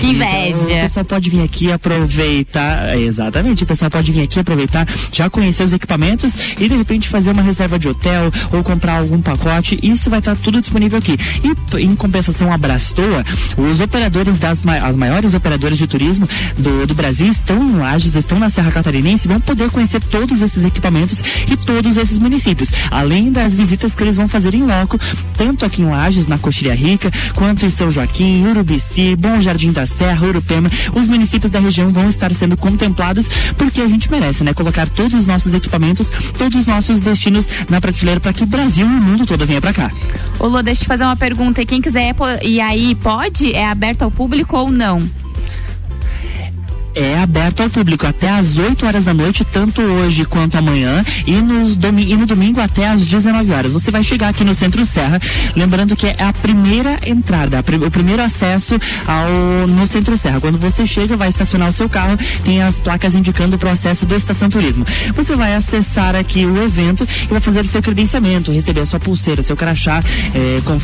Que 0.00 0.06
inveja. 0.06 0.48
Então, 0.48 0.78
o 0.78 0.80
pessoal 0.82 1.04
pode 1.04 1.30
vir 1.30 1.42
aqui 1.42 1.72
aproveitar. 1.72 2.98
Exatamente, 2.98 3.64
o 3.64 3.66
pessoal 3.66 3.90
pode 3.90 4.12
vir 4.12 4.22
aqui 4.22 4.40
aproveitar, 4.40 4.77
já 5.12 5.30
conhecer 5.30 5.62
os 5.62 5.72
equipamentos 5.72 6.32
e 6.58 6.68
de 6.68 6.76
repente 6.76 7.08
fazer 7.08 7.30
uma 7.30 7.42
reserva 7.42 7.78
de 7.78 7.88
hotel 7.88 8.30
ou 8.52 8.62
comprar 8.62 8.98
algum 8.98 9.20
pacote. 9.20 9.78
Isso 9.82 10.10
vai 10.10 10.18
estar 10.18 10.34
tá 10.34 10.40
tudo 10.42 10.60
disponível 10.60 10.98
aqui. 10.98 11.16
E 11.42 11.82
em 11.82 11.94
compensação 11.94 12.52
a 12.52 12.58
Brastoa, 12.58 13.24
os 13.56 13.80
operadores 13.80 14.38
das 14.38 14.58
as 14.66 14.96
maiores 14.96 15.34
operadoras 15.34 15.78
de 15.78 15.86
turismo 15.86 16.28
do, 16.56 16.86
do 16.86 16.94
Brasil 16.94 17.26
estão 17.28 17.62
em 17.62 17.76
Lages, 17.76 18.14
estão 18.14 18.38
na 18.38 18.50
Serra 18.50 18.72
Catarinense 18.72 19.28
vão 19.28 19.40
poder 19.40 19.70
conhecer 19.70 20.00
todos 20.00 20.42
esses 20.42 20.64
equipamentos 20.64 21.22
e 21.50 21.56
todos 21.56 21.96
esses 21.96 22.18
municípios. 22.18 22.70
Além 22.90 23.30
das 23.30 23.54
visitas 23.54 23.94
que 23.94 24.02
eles 24.02 24.16
vão 24.16 24.28
fazer 24.28 24.54
em 24.54 24.64
loco, 24.64 24.98
tanto 25.36 25.64
aqui 25.64 25.82
em 25.82 25.86
Lages, 25.86 26.26
na 26.26 26.38
Coxilha 26.38 26.74
Rica, 26.74 27.10
quanto 27.34 27.64
em 27.64 27.70
São 27.70 27.90
Joaquim, 27.90 28.46
Urubici, 28.46 29.16
Bom 29.16 29.40
Jardim 29.40 29.72
da 29.72 29.86
Serra, 29.86 30.26
Urupema. 30.26 30.70
Os 30.94 31.06
municípios 31.06 31.50
da 31.50 31.60
região 31.60 31.90
vão 31.90 32.08
estar 32.08 32.32
sendo 32.34 32.56
contemplados 32.56 33.28
porque 33.56 33.80
a 33.80 33.88
gente 33.88 34.10
merece, 34.10 34.44
né? 34.44 34.52
Colocar 34.68 34.88
todos 34.90 35.14
os 35.14 35.26
nossos 35.26 35.54
equipamentos, 35.54 36.10
todos 36.36 36.60
os 36.60 36.66
nossos 36.66 37.00
destinos 37.00 37.48
na 37.70 37.80
prateleira 37.80 38.20
para 38.20 38.34
que 38.34 38.42
o 38.42 38.46
Brasil 38.46 38.86
e 38.86 38.90
o 38.90 39.00
mundo 39.00 39.24
todo 39.24 39.46
venha 39.46 39.62
para 39.62 39.72
cá. 39.72 39.90
Ô 40.38 40.46
Lô, 40.46 40.62
deixa 40.62 40.82
eu 40.82 40.84
te 40.84 40.88
fazer 40.88 41.04
uma 41.04 41.16
pergunta. 41.16 41.64
Quem 41.64 41.80
quiser 41.80 42.14
ir 42.42 42.60
aí, 42.60 42.94
pode? 42.96 43.54
É 43.54 43.66
aberto 43.66 44.02
ao 44.02 44.10
público 44.10 44.58
ou 44.58 44.70
não? 44.70 45.08
É 46.98 47.20
aberto 47.20 47.62
ao 47.62 47.70
público 47.70 48.06
até 48.06 48.28
às 48.28 48.58
8 48.58 48.84
horas 48.84 49.04
da 49.04 49.14
noite, 49.14 49.44
tanto 49.44 49.80
hoje 49.80 50.24
quanto 50.24 50.58
amanhã, 50.58 51.04
e, 51.26 51.32
nos 51.40 51.76
domi 51.76 52.10
e 52.10 52.16
no 52.16 52.26
domingo 52.26 52.60
até 52.60 52.88
às 52.88 53.06
19 53.06 53.52
horas. 53.52 53.72
Você 53.72 53.90
vai 53.90 54.02
chegar 54.02 54.28
aqui 54.28 54.42
no 54.42 54.52
Centro 54.52 54.84
Serra, 54.84 55.20
lembrando 55.54 55.94
que 55.94 56.08
é 56.08 56.16
a 56.18 56.32
primeira 56.32 56.98
entrada, 57.06 57.58
a 57.58 57.86
o 57.86 57.90
primeiro 57.90 58.20
acesso 58.20 58.74
ao 59.06 59.68
no 59.68 59.86
Centro 59.86 60.16
Serra. 60.16 60.40
Quando 60.40 60.58
você 60.58 60.84
chega, 60.84 61.16
vai 61.16 61.28
estacionar 61.28 61.68
o 61.68 61.72
seu 61.72 61.88
carro, 61.88 62.18
tem 62.44 62.62
as 62.62 62.78
placas 62.78 63.14
indicando 63.14 63.54
o 63.54 63.58
processo 63.58 64.04
do 64.04 64.14
Estação 64.16 64.50
Turismo. 64.50 64.84
Você 65.14 65.36
vai 65.36 65.54
acessar 65.54 66.16
aqui 66.16 66.44
o 66.44 66.60
evento 66.62 67.06
e 67.24 67.26
vai 67.28 67.40
fazer 67.40 67.60
o 67.60 67.66
seu 67.66 67.80
credenciamento, 67.80 68.50
receber 68.50 68.80
a 68.80 68.86
sua 68.86 68.98
pulseira, 68.98 69.40
seu 69.42 69.56
crachá, 69.56 70.02
é, 70.34 70.60
com, 70.64 70.78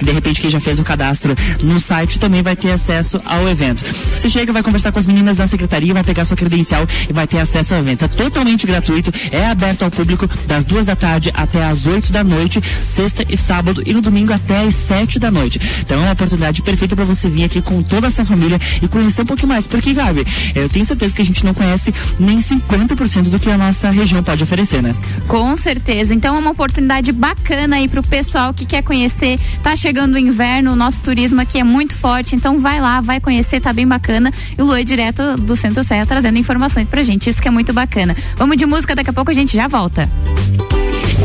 de 0.00 0.12
repente 0.12 0.40
quem 0.40 0.50
já 0.50 0.60
fez 0.60 0.78
o 0.78 0.84
cadastro 0.84 1.34
no 1.62 1.80
site 1.80 2.20
também 2.20 2.42
vai 2.42 2.54
ter 2.54 2.70
acesso 2.70 3.20
ao 3.24 3.48
evento. 3.48 3.84
Você 4.16 4.30
chega, 4.30 4.52
vai 4.52 4.62
conversar 4.62 4.92
com 4.92 4.98
as 4.98 5.06
meninas 5.06 5.38
da 5.38 5.46
secretaria, 5.56 5.94
vai 5.94 6.04
pegar 6.04 6.24
sua 6.24 6.36
credencial 6.36 6.86
e 7.08 7.12
vai 7.12 7.26
ter 7.26 7.38
acesso 7.38 7.74
ao 7.74 7.80
evento. 7.80 8.04
É 8.04 8.08
totalmente 8.08 8.66
gratuito, 8.66 9.10
é 9.30 9.46
aberto 9.46 9.82
ao 9.82 9.90
público 9.90 10.28
das 10.46 10.64
duas 10.64 10.86
da 10.86 10.94
tarde 10.94 11.30
até 11.34 11.64
as 11.64 11.86
oito 11.86 12.12
da 12.12 12.22
noite, 12.22 12.60
sexta 12.82 13.24
e 13.28 13.36
sábado, 13.36 13.82
e 13.84 13.92
no 13.92 14.00
domingo 14.00 14.32
até 14.32 14.60
as 14.60 14.74
sete 14.74 15.18
da 15.18 15.30
noite. 15.30 15.60
Então 15.80 15.98
é 15.98 16.02
uma 16.02 16.12
oportunidade 16.12 16.62
perfeita 16.62 16.94
para 16.94 17.04
você 17.04 17.28
vir 17.28 17.44
aqui 17.44 17.62
com 17.62 17.82
toda 17.82 18.08
a 18.08 18.10
sua 18.10 18.24
família 18.24 18.58
e 18.82 18.88
conhecer 18.88 19.22
um 19.22 19.26
pouquinho 19.26 19.48
mais. 19.48 19.66
Porque, 19.66 19.92
Gabi, 19.92 20.26
eu 20.54 20.68
tenho 20.68 20.84
certeza 20.84 21.14
que 21.14 21.22
a 21.22 21.24
gente 21.24 21.44
não 21.44 21.54
conhece 21.54 21.92
nem 22.18 22.38
50% 22.38 23.30
do 23.30 23.38
que 23.38 23.50
a 23.50 23.56
nossa 23.56 23.90
região 23.90 24.22
pode 24.22 24.42
oferecer, 24.42 24.82
né? 24.82 24.94
Com 25.26 25.56
certeza. 25.56 26.14
Então 26.14 26.36
é 26.36 26.38
uma 26.38 26.50
oportunidade 26.50 27.12
bacana 27.12 27.76
aí 27.76 27.88
pro 27.88 28.02
pessoal 28.02 28.52
que 28.52 28.66
quer 28.66 28.82
conhecer. 28.82 29.38
Tá 29.62 29.74
chegando 29.74 30.14
o 30.14 30.18
inverno, 30.18 30.72
o 30.72 30.76
nosso 30.76 31.00
turismo 31.02 31.40
aqui 31.40 31.58
é 31.58 31.64
muito 31.64 31.94
forte, 31.94 32.36
então 32.36 32.58
vai 32.58 32.80
lá, 32.80 33.00
vai 33.00 33.20
conhecer, 33.20 33.60
tá 33.60 33.72
bem 33.72 33.86
bacana. 33.86 34.32
E 34.56 34.62
o 34.62 34.66
Lu 34.66 34.74
é 34.74 34.84
direto 34.84 35.22
do 35.36 35.56
Centro 35.56 35.82
Serra 35.84 36.06
trazendo 36.06 36.38
informações 36.38 36.88
pra 36.88 37.02
gente. 37.02 37.30
Isso 37.30 37.40
que 37.40 37.48
é 37.48 37.50
muito 37.50 37.72
bacana. 37.72 38.16
Vamos 38.36 38.56
de 38.56 38.66
música, 38.66 38.94
daqui 38.94 39.10
a 39.10 39.12
pouco 39.12 39.30
a 39.30 39.34
gente 39.34 39.54
já 39.54 39.68
volta. 39.68 40.08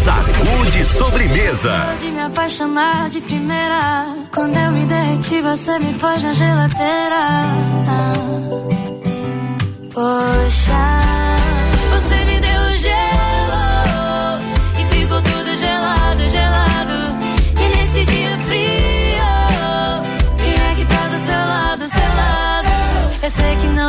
Sacude 0.04 0.86
sobremesa. 0.86 1.74
Pode 1.92 2.12
me 2.12 2.22
apaixonar 2.22 3.10
de 3.10 3.22
primeira. 3.22 4.16
Quando 4.34 4.56
eu 4.56 4.72
me 4.72 4.86
derreti, 4.86 5.42
você 5.42 5.78
me 5.80 5.94
pôs 5.94 6.24
na 6.24 6.34
geladeira. 6.34 7.44
Poxa, 9.94 11.21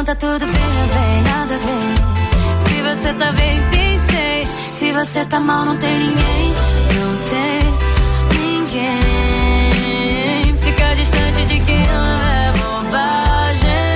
Tá 0.04 0.16
tudo 0.16 0.44
bem, 0.46 0.52
não 0.52 0.88
tem 0.88 1.22
nada 1.22 1.56
vem. 1.58 1.94
Se 2.58 2.82
você 2.82 3.14
tá 3.14 3.32
bem, 3.32 3.62
tem 3.70 3.98
sei. 4.10 4.46
Se 4.72 4.92
você 4.92 5.24
tá 5.24 5.38
mal, 5.38 5.64
não 5.64 5.76
tem 5.76 5.96
ninguém. 5.96 6.54
Não 6.98 7.16
tem 7.30 7.62
ninguém. 8.40 8.92
Fica 10.60 10.94
distante 10.96 11.44
de 11.44 11.60
quem 11.60 11.86
ama 11.88 12.32
é 12.34 12.52
bobagem. 12.58 13.94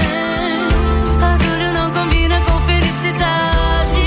Orgulho 1.20 1.72
não 1.74 1.90
combina 1.90 2.40
com 2.40 2.60
felicidade. 2.60 3.98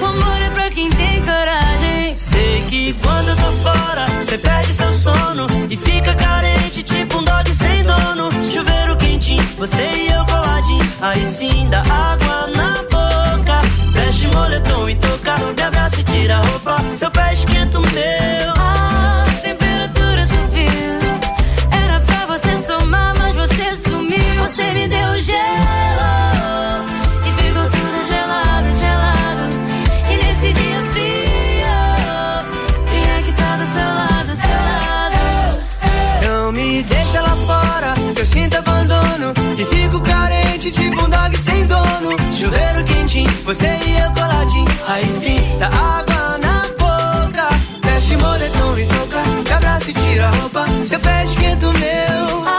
O 0.00 0.04
amor 0.06 0.42
é 0.42 0.50
pra 0.50 0.70
quem 0.70 0.90
tem 0.90 1.20
coragem. 1.22 2.16
Sei 2.16 2.64
que 2.66 2.94
quando 2.94 3.28
eu 3.28 3.36
tô 3.36 3.52
fora, 3.62 4.06
você 4.24 4.38
perde 4.38 4.72
seu 4.72 4.90
sono 4.90 5.46
e 5.68 5.76
fica 5.76 6.14
carente, 6.14 6.82
tipo 6.82 7.18
um 7.18 7.24
dog 7.24 7.52
sem 7.54 7.84
dono. 7.84 8.32
Chuveiro 8.50 8.81
você 9.62 9.76
e 9.76 10.08
eu 10.08 10.26
coladinho, 10.26 10.92
aí 11.00 11.24
sim 11.24 11.68
dá 11.70 11.82
água 11.82 12.48
na 12.48 12.82
boca. 12.90 13.60
Veste 13.92 14.26
moletom 14.26 14.88
e 14.88 14.96
toca, 14.96 15.36
me 15.38 15.62
abraça 15.62 16.00
e 16.00 16.02
tira 16.02 16.38
a 16.38 16.40
roupa. 16.40 16.76
Seu 16.96 17.08
pé 17.12 17.32
esquenta 17.32 17.78
o 17.78 17.82
meu. 17.82 18.54
Ah. 18.56 19.01
Você 43.44 43.66
e 43.66 43.98
eu 43.98 44.10
coladinho, 44.12 44.68
aí 44.86 45.04
sim, 45.04 45.38
dá 45.58 45.66
água 45.66 46.38
na 46.38 46.62
boca. 46.78 47.48
Veste 47.82 48.16
moletom 48.16 48.78
e 48.78 48.86
toca, 48.86 49.42
de 49.44 49.52
abraça 49.52 49.90
e 49.90 49.94
tira 49.94 50.28
a 50.28 50.30
roupa. 50.30 50.66
Seu 50.84 51.00
pé 51.00 51.24
esquenta 51.24 51.68
o 51.68 51.72
meu. 51.72 52.51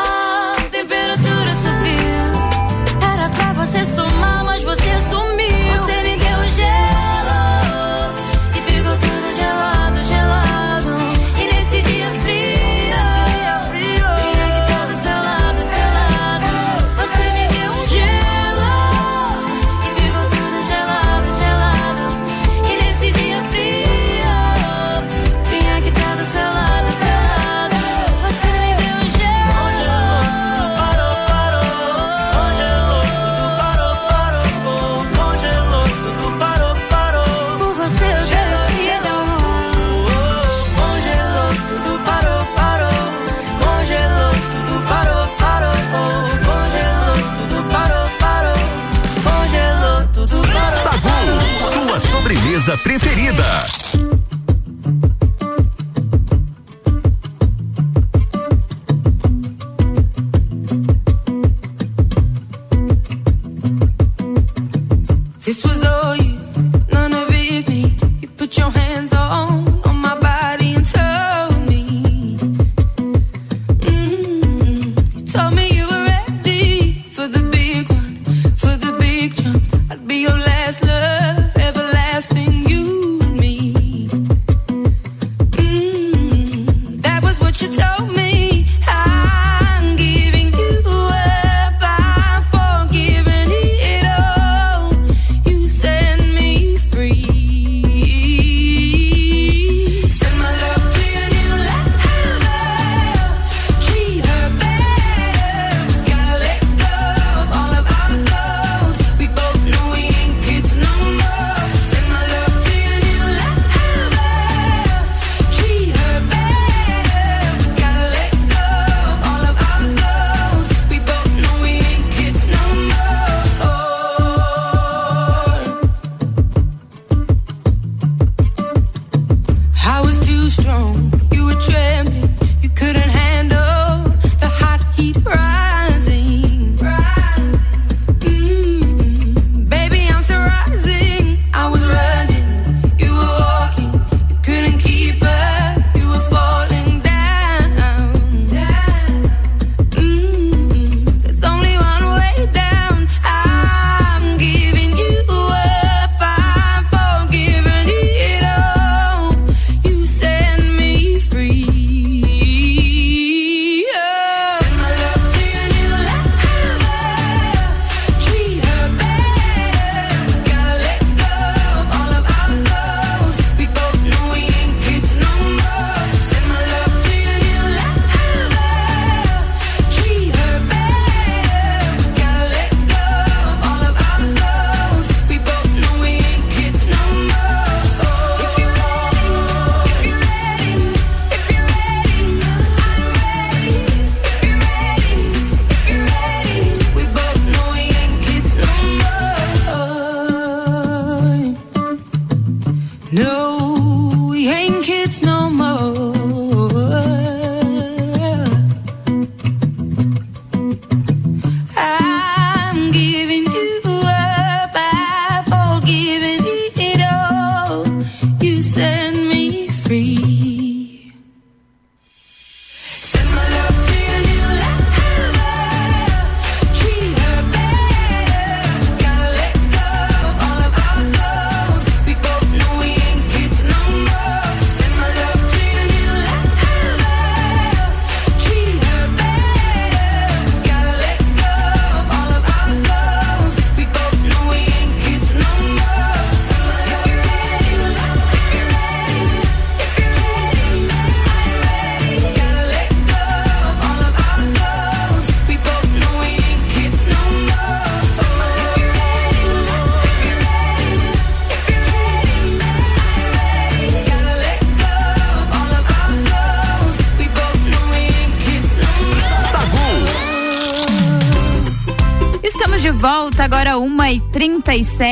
No. 203.13 203.42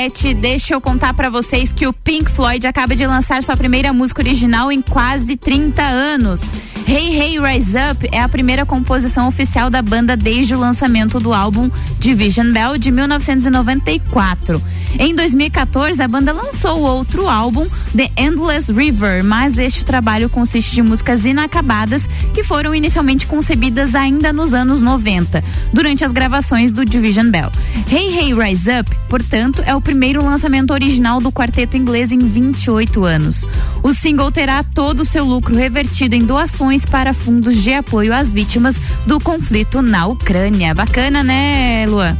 1h37. 0.10 0.34
Deixa 0.34 0.74
eu 0.74 0.82
contar 0.82 1.14
pra 1.14 1.30
vocês 1.30 1.72
que 1.72 1.86
o 1.86 1.94
Pink 1.94 2.32
Floyd 2.32 2.66
acaba 2.66 2.96
de 2.96 3.06
lançar 3.06 3.44
sua 3.44 3.56
primeira 3.56 3.94
música 3.94 4.22
original 4.22 4.72
em 4.72 4.82
quase 4.82 5.36
30 5.36 5.84
anos. 5.84 6.42
Hey 6.88 7.18
Hey 7.18 7.40
Rise 7.40 7.78
Up 7.92 8.10
é 8.12 8.20
a 8.20 8.28
primeira 8.28 8.66
composição 8.66 9.28
oficial 9.28 9.70
da 9.70 9.82
banda 9.82 10.18
desde 10.18 10.56
o 10.56 10.60
lançamento 10.60 11.20
do 11.20 11.34
álbum 11.34 11.70
Division 12.00 12.52
Bell 12.52 12.78
de 12.78 12.92
1994. 12.92 14.62
Em 15.00 15.16
2014, 15.16 16.02
a 16.02 16.08
banda 16.08 16.34
lançou 16.34 16.82
outro 16.82 17.30
álbum, 17.30 17.66
The 17.96 18.12
Endless 18.18 18.72
River, 18.72 19.24
mas 19.24 19.58
este 19.58 19.86
trabalho 19.86 20.30
consiste 20.30 20.76
de 20.76 20.82
músicas 20.82 21.24
inacabadas 21.24 22.10
que 22.34 22.44
foram 22.44 22.76
inicialmente 22.76 23.26
concebidas 23.26 23.96
ainda 23.96 24.34
nos 24.34 24.54
anos 24.54 24.82
90, 24.82 25.44
durante 25.72 26.04
as 26.04 26.12
gravações 26.12 26.74
do 26.74 26.84
Division 26.84 27.30
Bell. 27.30 27.52
Hey 27.93 28.08
Hey 28.17 28.34
Rise 28.34 28.69
Up, 28.80 28.89
portanto, 29.10 29.62
é 29.65 29.75
o 29.75 29.82
primeiro 29.82 30.23
lançamento 30.23 30.71
original 30.71 31.19
do 31.19 31.30
quarteto 31.30 31.75
inglês 31.75 32.10
em 32.10 32.19
28 32.19 33.04
anos. 33.04 33.45
O 33.84 33.93
single 33.93 34.32
terá 34.32 34.63
todo 34.63 35.01
o 35.01 35.06
seu 35.06 35.25
lucro 35.25 35.54
revertido 35.54 36.15
em 36.15 36.25
doações 36.25 36.86
para 36.86 37.13
fundos 37.13 37.62
de 37.62 37.73
apoio 37.73 38.13
às 38.13 38.32
vítimas 38.32 38.77
do 39.06 39.19
conflito 39.19 39.82
na 39.82 40.06
Ucrânia. 40.06 40.73
Bacana, 40.73 41.21
né, 41.21 41.86
Luan? 41.86 42.17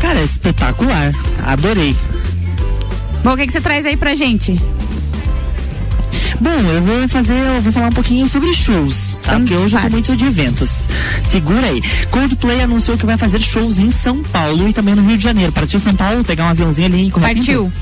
Cara, 0.00 0.18
é 0.18 0.24
espetacular. 0.24 1.14
Adorei. 1.46 1.96
Bom, 3.22 3.34
o 3.34 3.36
que, 3.36 3.46
que 3.46 3.52
você 3.52 3.60
traz 3.60 3.86
aí 3.86 3.96
pra 3.96 4.16
gente? 4.16 4.56
Bom, 6.42 6.70
eu 6.72 6.82
vou 6.82 7.08
fazer, 7.08 7.34
eu 7.34 7.60
vou 7.60 7.72
falar 7.72 7.86
um 7.86 7.92
pouquinho 7.92 8.26
sobre 8.26 8.52
shows, 8.52 9.16
tá? 9.22 9.38
Porque 9.38 9.54
hoje 9.54 9.76
eu 9.76 9.80
tô 9.80 9.90
muito 9.90 10.16
de 10.16 10.24
eventos. 10.24 10.88
Segura 11.20 11.68
aí. 11.68 11.80
Coldplay 12.10 12.62
anunciou 12.62 12.98
que 12.98 13.06
vai 13.06 13.16
fazer 13.16 13.40
shows 13.40 13.78
em 13.78 13.92
São 13.92 14.24
Paulo 14.24 14.68
e 14.68 14.72
também 14.72 14.96
no 14.96 15.02
Rio 15.06 15.16
de 15.16 15.22
Janeiro. 15.22 15.52
Partiu 15.52 15.78
São 15.78 15.94
Paulo, 15.94 16.24
pegar 16.24 16.46
um 16.46 16.48
aviãozinho 16.48 16.88
ali 16.88 17.06
e 17.06 17.10
correr. 17.12 17.36
Partiu. 17.36 17.72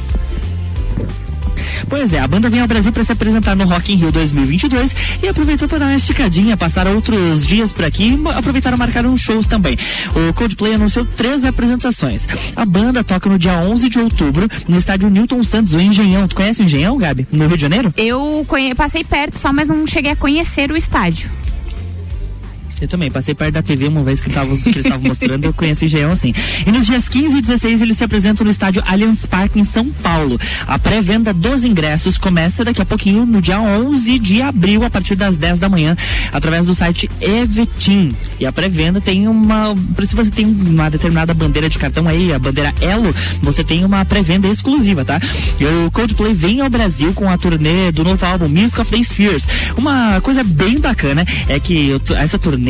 Pois 1.89 2.13
é, 2.13 2.21
a 2.21 2.27
banda 2.27 2.49
vem 2.49 2.61
ao 2.61 2.69
Brasil 2.69 2.93
para 2.93 3.05
se 3.05 3.13
apresentar 3.13 3.55
no 3.57 3.65
Rock 3.65 3.93
in 3.93 3.97
Rio 3.97 4.13
2022 4.13 4.95
e 5.23 5.29
aproveitou 5.29 5.69
para 5.69 5.79
dar 5.79 5.87
uma 5.87 5.97
esticadinha, 5.97 6.57
passar 6.57 6.87
outros 6.87 7.47
dias 7.47 7.73
por 7.73 7.85
aqui 7.85 8.15
e 8.15 8.29
aproveitaram 8.37 8.77
marcar 8.77 9.05
uns 9.07 9.21
shows 9.21 9.47
também. 9.47 9.77
O 10.15 10.33
Coldplay 10.33 10.75
anunciou 10.75 11.05
três 11.05 11.45
apresentações. 11.45 12.27
A 12.55 12.65
banda 12.65 13.03
toca 13.05 13.29
no 13.29 13.39
dia 13.39 13.57
11 13.57 13.89
de 13.89 13.99
outubro 13.99 14.49
no 14.69 14.77
estádio 14.77 15.11
Newton 15.11 15.43
Santos, 15.43 15.75
o 15.75 15.81
Engenhão. 15.81 16.29
Tu 16.29 16.35
conhece 16.35 16.63
o 16.63 16.65
Engenhão, 16.65 16.97
Gabi? 16.99 17.27
No 17.31 17.47
Rio 17.47 17.57
de 17.57 17.63
Janeiro? 17.63 17.93
Eu 17.97 18.47
passei 18.77 19.05
perto 19.05 19.39
só, 19.39 19.53
mas 19.53 19.69
não 19.69 19.87
cheguei 19.87 20.13
a 20.13 20.17
conhecer 20.17 20.71
o 20.71 20.77
estádio. 20.77 21.31
Eu 22.81 22.89
também, 22.89 23.11
passei 23.11 23.35
perto 23.35 23.53
da 23.55 23.63
TV 23.63 23.89
uma 23.89 24.03
vez 24.03 24.21
que, 24.21 24.31
tava, 24.31 24.57
que 24.57 24.69
eles 24.71 24.85
estavam 24.85 25.07
mostrando, 25.07 25.45
eu 25.45 25.53
conheci 25.53 25.85
o 25.85 25.87
Engenhão 25.87 26.13
assim. 26.13 26.33
E 26.67 26.73
nos 26.73 26.87
dias 26.87 27.09
15 27.09 27.37
e 27.37 27.43
16 27.43 27.83
eles 27.83 27.99
se 27.99 28.05
apresentam 28.05 28.45
no 28.45 28.51
estádio 28.51 28.83
Allianz 28.87 29.27
Parque 29.27 29.61
em 29.61 29.65
São 29.65 29.87
Paulo. 30.03 30.41
A 30.67 30.79
pré-venda 30.79 31.35
dos 31.35 31.63
ingressos 31.63 32.17
começa 32.17 32.65
daqui 32.65 32.81
a 32.81 32.87
pouquinho, 32.87 33.27
no 33.27 33.43
dia 33.43 33.61
11 33.61 34.19
de 34.19 34.41
abril, 34.41 34.83
a 34.83 34.89
partir 34.89 35.15
das 35.15 35.37
10 35.37 35.61
da 35.61 35.69
manhã, 35.69 35.95
através 36.33 36.67
do 36.67 36.75
site 36.75 37.11
Evetim. 37.21 38.17
E 38.39 38.47
a 38.47 38.53
pré-venda 38.53 39.01
tem 39.01 39.29
uma. 39.29 39.77
Se 40.07 40.17
você 40.17 40.31
tem 40.31 40.47
uma 40.47 40.91
determinada 40.91 41.35
bandeira 41.35 41.69
de 41.69 41.79
cartão 41.79 42.09
aí, 42.09 42.33
a 42.33 42.39
bandeira 42.39 42.75
Elo, 42.81 43.15
você 43.43 43.63
tem 43.63 43.85
uma 43.85 44.05
pré-venda 44.07 44.49
exclusiva, 44.49 45.05
tá? 45.05 45.21
E 45.61 45.65
o 45.65 45.91
Coldplay 45.91 46.33
vem 46.33 46.61
ao 46.63 46.71
Brasil 46.71 47.13
com 47.13 47.29
a 47.29 47.37
turnê 47.37 47.93
do 47.93 48.03
novo 48.05 48.25
álbum 48.25 48.49
Music 48.49 48.81
of 48.81 48.91
the 48.91 49.03
Spheres. 49.03 49.47
Uma 49.77 50.21
coisa 50.23 50.43
bem 50.43 50.81
bacana 50.81 51.27
é 51.47 51.61
que 51.61 52.01
essa 52.17 52.39
turnê 52.39 52.70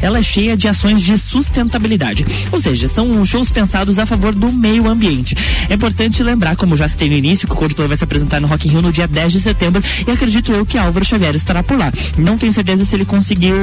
ela 0.00 0.18
é 0.18 0.22
cheia 0.22 0.56
de 0.56 0.68
ações 0.68 1.02
de 1.02 1.16
sustentabilidade. 1.18 2.26
Ou 2.50 2.60
seja, 2.60 2.88
são 2.88 3.24
shows 3.24 3.50
pensados 3.50 3.98
a 3.98 4.06
favor 4.06 4.34
do 4.34 4.52
meio 4.52 4.88
ambiente. 4.88 5.36
É 5.68 5.74
importante 5.74 6.22
lembrar, 6.22 6.56
como 6.56 6.76
já 6.76 6.88
citei 6.88 7.08
no 7.08 7.16
início, 7.16 7.46
que 7.46 7.54
o 7.54 7.56
Coldplay 7.56 7.88
vai 7.88 7.96
se 7.96 8.04
apresentar 8.04 8.40
no 8.40 8.46
Rock 8.46 8.68
in 8.68 8.72
Rio 8.72 8.82
no 8.82 8.92
dia 8.92 9.06
10 9.06 9.32
de 9.32 9.40
setembro 9.40 9.82
e 10.06 10.10
acredito 10.10 10.52
eu 10.52 10.64
que 10.66 10.78
Álvaro 10.78 11.04
Xavier 11.04 11.34
estará 11.34 11.62
por 11.62 11.78
lá. 11.78 11.92
Não 12.16 12.36
tenho 12.36 12.52
certeza 12.52 12.84
se 12.84 12.94
ele 12.94 13.04
conseguiu 13.04 13.56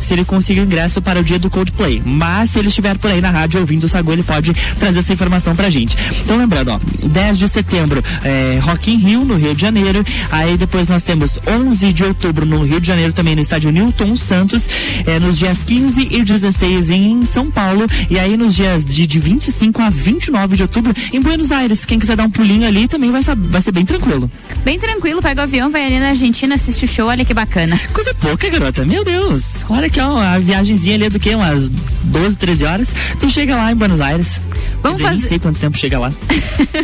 se 0.00 0.12
ele 0.12 0.24
conseguiu 0.24 0.64
ingresso 0.64 1.00
para 1.00 1.20
o 1.20 1.24
dia 1.24 1.38
do 1.38 1.50
Coldplay, 1.50 2.02
mas 2.04 2.50
se 2.50 2.58
ele 2.58 2.68
estiver 2.68 2.96
por 2.98 3.10
aí 3.10 3.20
na 3.20 3.30
rádio 3.30 3.60
ouvindo 3.60 3.84
o 3.84 3.88
Sagu, 3.88 4.12
ele 4.12 4.22
pode 4.22 4.52
trazer 4.78 5.00
essa 5.00 5.12
informação 5.12 5.54
pra 5.54 5.70
gente. 5.70 5.96
Então 6.24 6.36
lembrando, 6.36 6.70
ó, 6.72 6.80
10 7.06 7.38
de 7.38 7.48
setembro, 7.48 8.02
é, 8.22 8.58
Rock 8.62 8.92
in 8.92 8.98
Rio 8.98 9.24
no 9.24 9.36
Rio 9.36 9.54
de 9.54 9.60
Janeiro, 9.62 10.04
aí 10.30 10.56
depois 10.56 10.88
nós 10.88 11.02
temos 11.02 11.38
11 11.46 11.92
de 11.92 12.04
outubro 12.04 12.46
no 12.46 12.64
Rio 12.64 12.80
de 12.80 12.86
Janeiro 12.86 13.12
também 13.12 13.34
no 13.34 13.40
estádio 13.40 13.70
Newton 13.70 14.16
Santos, 14.16 14.68
é, 15.06 15.18
nos 15.18 15.38
dias 15.38 15.64
15 15.64 16.08
e 16.10 16.22
16 16.22 16.90
em 16.90 17.24
São 17.24 17.50
Paulo 17.50 17.86
e 18.10 18.18
aí 18.18 18.36
nos 18.36 18.54
dias 18.54 18.84
de, 18.84 19.06
de 19.06 19.18
25 19.18 19.82
a 19.82 19.90
29 19.90 20.56
de 20.56 20.62
outubro 20.62 20.94
em 21.12 21.20
Buenos 21.20 21.52
Aires. 21.52 21.84
Quem 21.84 21.98
quiser 21.98 22.16
dar 22.16 22.24
um 22.24 22.30
pulinho 22.30 22.66
ali 22.66 22.88
também 22.88 23.10
vai, 23.10 23.22
vai 23.22 23.60
ser 23.60 23.72
bem 23.72 23.84
tranquilo. 23.84 24.30
Bem 24.64 24.78
tranquilo, 24.78 25.20
pega 25.22 25.42
o 25.42 25.44
avião, 25.44 25.70
vai 25.70 25.86
ali 25.86 25.98
na 25.98 26.08
Argentina, 26.10 26.54
assiste 26.54 26.84
o 26.84 26.88
show, 26.88 27.08
olha 27.08 27.24
que 27.24 27.34
bacana. 27.34 27.78
Coisa 27.92 28.14
pouca, 28.14 28.48
garota. 28.48 28.84
Meu 28.84 29.04
Deus. 29.04 29.64
Olha 29.68 29.88
que 29.90 30.00
ó, 30.00 30.18
a 30.18 30.38
viagemzinha 30.38 30.94
ali 30.94 31.04
é 31.04 31.10
do 31.10 31.18
que? 31.18 31.34
Umas 31.34 31.68
12, 31.68 32.36
13 32.36 32.64
horas. 32.64 32.94
Tu 33.18 33.30
chega 33.30 33.56
lá 33.56 33.72
em 33.72 33.76
Buenos 33.76 34.00
Aires. 34.00 34.40
Vamos 34.82 35.00
fazer. 35.00 35.18
Nem 35.18 35.26
sei 35.26 35.38
quanto 35.38 35.58
tempo 35.58 35.76
chega 35.76 35.98
lá. 35.98 36.12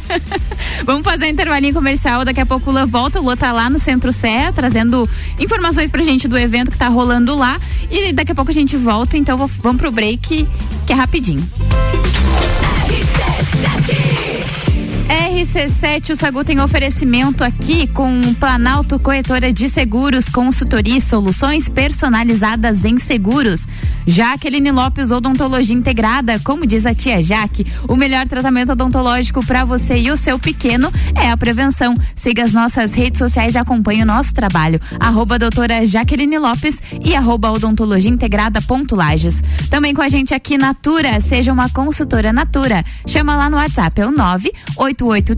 Vamos 0.84 1.02
fazer 1.02 1.26
um 1.26 1.28
intervalinho 1.28 1.74
comercial. 1.74 2.24
Daqui 2.24 2.40
a 2.40 2.46
pouco 2.46 2.70
o 2.70 2.72
Lua 2.72 2.86
volta. 2.86 3.20
O 3.20 3.22
Lua 3.22 3.36
tá 3.36 3.52
lá 3.52 3.68
no 3.68 3.78
Centro 3.78 4.12
Sé, 4.12 4.50
trazendo 4.52 5.08
informações 5.38 5.90
pra 5.90 6.02
gente 6.02 6.26
do 6.26 6.38
evento 6.38 6.70
que 6.70 6.78
tá 6.78 6.88
rolando 6.88 7.36
lá. 7.36 7.60
E 7.90 8.09
daqui 8.12 8.32
a 8.32 8.34
pouco 8.34 8.50
a 8.50 8.54
gente 8.54 8.76
volta. 8.76 9.16
Então 9.16 9.36
vou- 9.38 9.50
vamos 9.62 9.80
pro 9.80 9.90
break, 9.90 10.46
que 10.86 10.92
é 10.92 10.96
rapidinho. 10.96 11.48
RC7, 15.40 16.10
o 16.10 16.16
Sagu 16.16 16.44
tem 16.44 16.60
oferecimento 16.60 17.42
aqui 17.42 17.86
com 17.86 18.20
Planalto 18.34 19.02
Corretora 19.02 19.50
de 19.50 19.70
Seguros, 19.70 20.28
consultoria 20.28 21.00
soluções 21.00 21.66
personalizadas 21.66 22.84
em 22.84 22.98
seguros. 22.98 23.66
Jaqueline 24.06 24.70
Lopes 24.70 25.10
Odontologia 25.10 25.74
Integrada, 25.74 26.38
como 26.40 26.66
diz 26.66 26.84
a 26.84 26.92
tia 26.92 27.22
Jaque, 27.22 27.66
o 27.88 27.96
melhor 27.96 28.26
tratamento 28.28 28.72
odontológico 28.72 29.44
para 29.46 29.64
você 29.64 29.96
e 29.96 30.10
o 30.10 30.16
seu 30.16 30.38
pequeno 30.38 30.92
é 31.14 31.30
a 31.30 31.36
prevenção. 31.36 31.94
Siga 32.14 32.44
as 32.44 32.52
nossas 32.52 32.92
redes 32.92 33.18
sociais 33.18 33.54
e 33.54 33.58
acompanhe 33.58 34.02
o 34.02 34.06
nosso 34.06 34.34
trabalho. 34.34 34.78
Arroba 34.98 35.38
doutora 35.38 35.86
Jaqueline 35.86 36.38
Lopes 36.38 36.82
e 37.02 37.14
arroba 37.14 37.50
odontologia 37.50 38.10
integrada 38.10 38.60
ponto 38.60 38.94
Lages. 38.94 39.42
Também 39.70 39.94
com 39.94 40.02
a 40.02 40.08
gente 40.08 40.34
aqui 40.34 40.58
Natura, 40.58 41.18
seja 41.20 41.50
uma 41.52 41.70
consultora 41.70 42.32
Natura. 42.32 42.84
Chama 43.06 43.36
lá 43.36 43.48
no 43.48 43.56
WhatsApp, 43.56 44.00
é 44.00 44.06
o 44.06 44.12
988340132. 44.12 45.29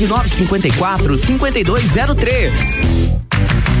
9954 0.07 1.17
5203. 1.17 3.80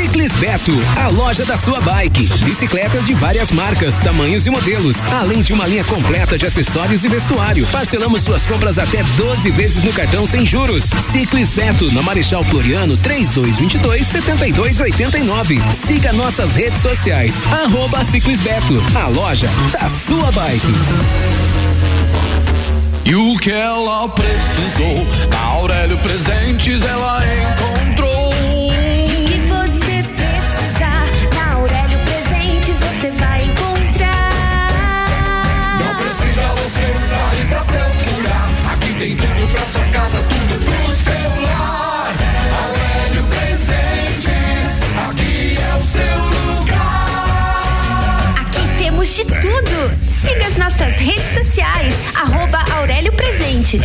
Ciclis 0.00 0.32
Beto, 0.32 0.72
a 0.96 1.08
loja 1.08 1.44
da 1.44 1.58
sua 1.58 1.78
bike. 1.78 2.26
Bicicletas 2.42 3.04
de 3.04 3.12
várias 3.12 3.50
marcas, 3.50 3.98
tamanhos 3.98 4.46
e 4.46 4.50
modelos, 4.50 4.96
além 5.12 5.42
de 5.42 5.52
uma 5.52 5.66
linha 5.66 5.84
completa 5.84 6.38
de 6.38 6.46
acessórios 6.46 7.04
e 7.04 7.08
vestuário. 7.08 7.66
Parcelamos 7.66 8.22
suas 8.22 8.46
compras 8.46 8.78
até 8.78 9.02
12 9.02 9.50
vezes 9.50 9.82
no 9.82 9.92
cartão 9.92 10.26
sem 10.26 10.46
juros. 10.46 10.84
Ciclis 11.12 11.50
Beto, 11.50 11.92
na 11.92 12.00
Marechal 12.00 12.42
Floriano, 12.42 12.96
3222 12.96 14.06
7289. 14.06 15.60
Siga 15.86 16.14
nossas 16.14 16.56
redes 16.56 16.80
sociais. 16.80 17.34
Arroba 17.52 18.02
Ciclis 18.06 18.40
Beto, 18.40 18.82
a 18.94 19.06
loja 19.06 19.50
da 19.70 19.90
sua 19.90 20.32
bike. 20.32 20.72
E 23.04 23.14
o 23.14 23.36
que 23.38 23.52
ela 23.52 24.08
precisou, 24.08 25.06
Aurélio 25.44 25.98
Presentes 25.98 26.82
ela 26.86 27.20
encontrou. 27.22 27.89
Tudo. 49.40 49.90
Siga 50.22 50.46
as 50.46 50.56
nossas 50.56 50.96
redes 50.96 51.32
sociais, 51.32 51.94
arroba 52.14 52.64
Aurélio 52.76 53.12
Presentes. 53.12 53.82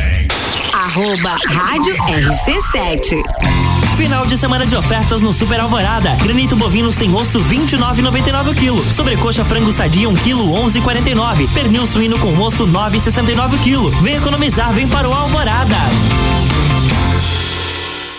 Arroba 0.73 1.37
Rádio 1.47 1.95
RC7. 1.95 3.23
Final 3.95 4.25
de 4.25 4.37
semana 4.37 4.65
de 4.65 4.75
ofertas 4.75 5.21
no 5.21 5.33
Super 5.33 5.59
Alvorada. 5.59 6.15
Granito 6.15 6.55
bovino 6.55 6.91
sem 6.91 7.13
osso 7.13 7.39
29,99 7.39 8.51
o 8.51 8.55
quilo. 8.55 8.93
Sobrecoxa 8.93 9.45
frango 9.45 9.71
sadia 9.71 10.09
1 10.09 10.15
quilo 10.15 10.51
11,49. 10.67 11.53
Pernil 11.53 11.87
suíno 11.87 12.19
com 12.19 12.37
osso 12.39 12.67
9,69 12.67 13.53
o 13.53 13.57
quilo. 13.59 13.91
Vem 14.01 14.17
economizar, 14.17 14.73
vem 14.73 14.87
para 14.87 15.07
o 15.07 15.13
Alvorada. 15.13 15.77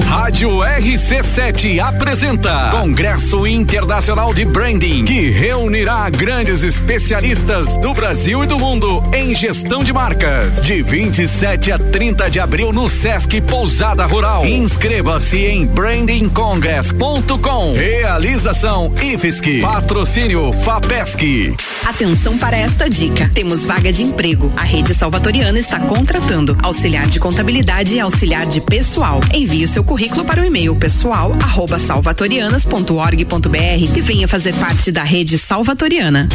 Rádio 0.06 0.60
RC7 0.60 1.80
apresenta 1.80 2.70
Congresso 2.70 3.46
Internacional 3.46 4.32
de 4.32 4.44
Branding, 4.44 5.04
que 5.04 5.30
reunirá 5.30 6.08
grandes 6.08 6.62
especialistas 6.62 7.76
do 7.76 7.92
Brasil 7.92 8.44
e 8.44 8.46
do 8.46 8.58
mundo 8.58 9.02
em 9.12 9.34
gestão 9.34 9.82
de 9.82 9.92
marcas. 9.92 10.62
De 10.62 10.80
27 10.80 11.72
a 11.72 11.78
30 11.78 12.30
de 12.30 12.38
abril 12.38 12.72
no 12.72 12.88
Sesc 12.88 13.40
Pousada 13.42 14.06
Rural. 14.06 14.46
Inscreva-se 14.46 15.38
em 15.38 15.66
brandingcongress.com. 15.66 17.74
Realização 17.74 18.92
IFSC. 19.02 19.60
Patrocínio 19.60 20.52
FAPESC. 20.52 21.54
Atenção 21.84 22.38
para 22.38 22.56
esta 22.56 22.88
dica. 22.88 23.30
Temos 23.34 23.66
vaga 23.66 23.92
de 23.92 24.04
emprego. 24.04 24.52
A 24.56 24.62
rede 24.62 24.94
salvatoriana 24.94 25.58
está 25.58 25.80
contratando 25.80 26.56
auxiliar 26.62 27.06
de 27.06 27.18
contabilidade 27.18 27.96
e 27.96 28.00
auxiliar 28.00 28.46
de 28.46 28.60
pessoal. 28.60 29.20
Envie 29.34 29.64
o 29.64 29.68
seu 29.68 29.84
currículo 29.84 29.95
para 30.26 30.42
o 30.42 30.44
e-mail 30.44 30.76
pessoal 30.76 31.32
arroba 31.42 31.78
salvatorianas.org.br 31.78 33.96
e 33.96 34.00
venha 34.02 34.28
fazer 34.28 34.52
parte 34.56 34.92
da 34.92 35.02
rede 35.02 35.38
salvatoriana. 35.38 36.28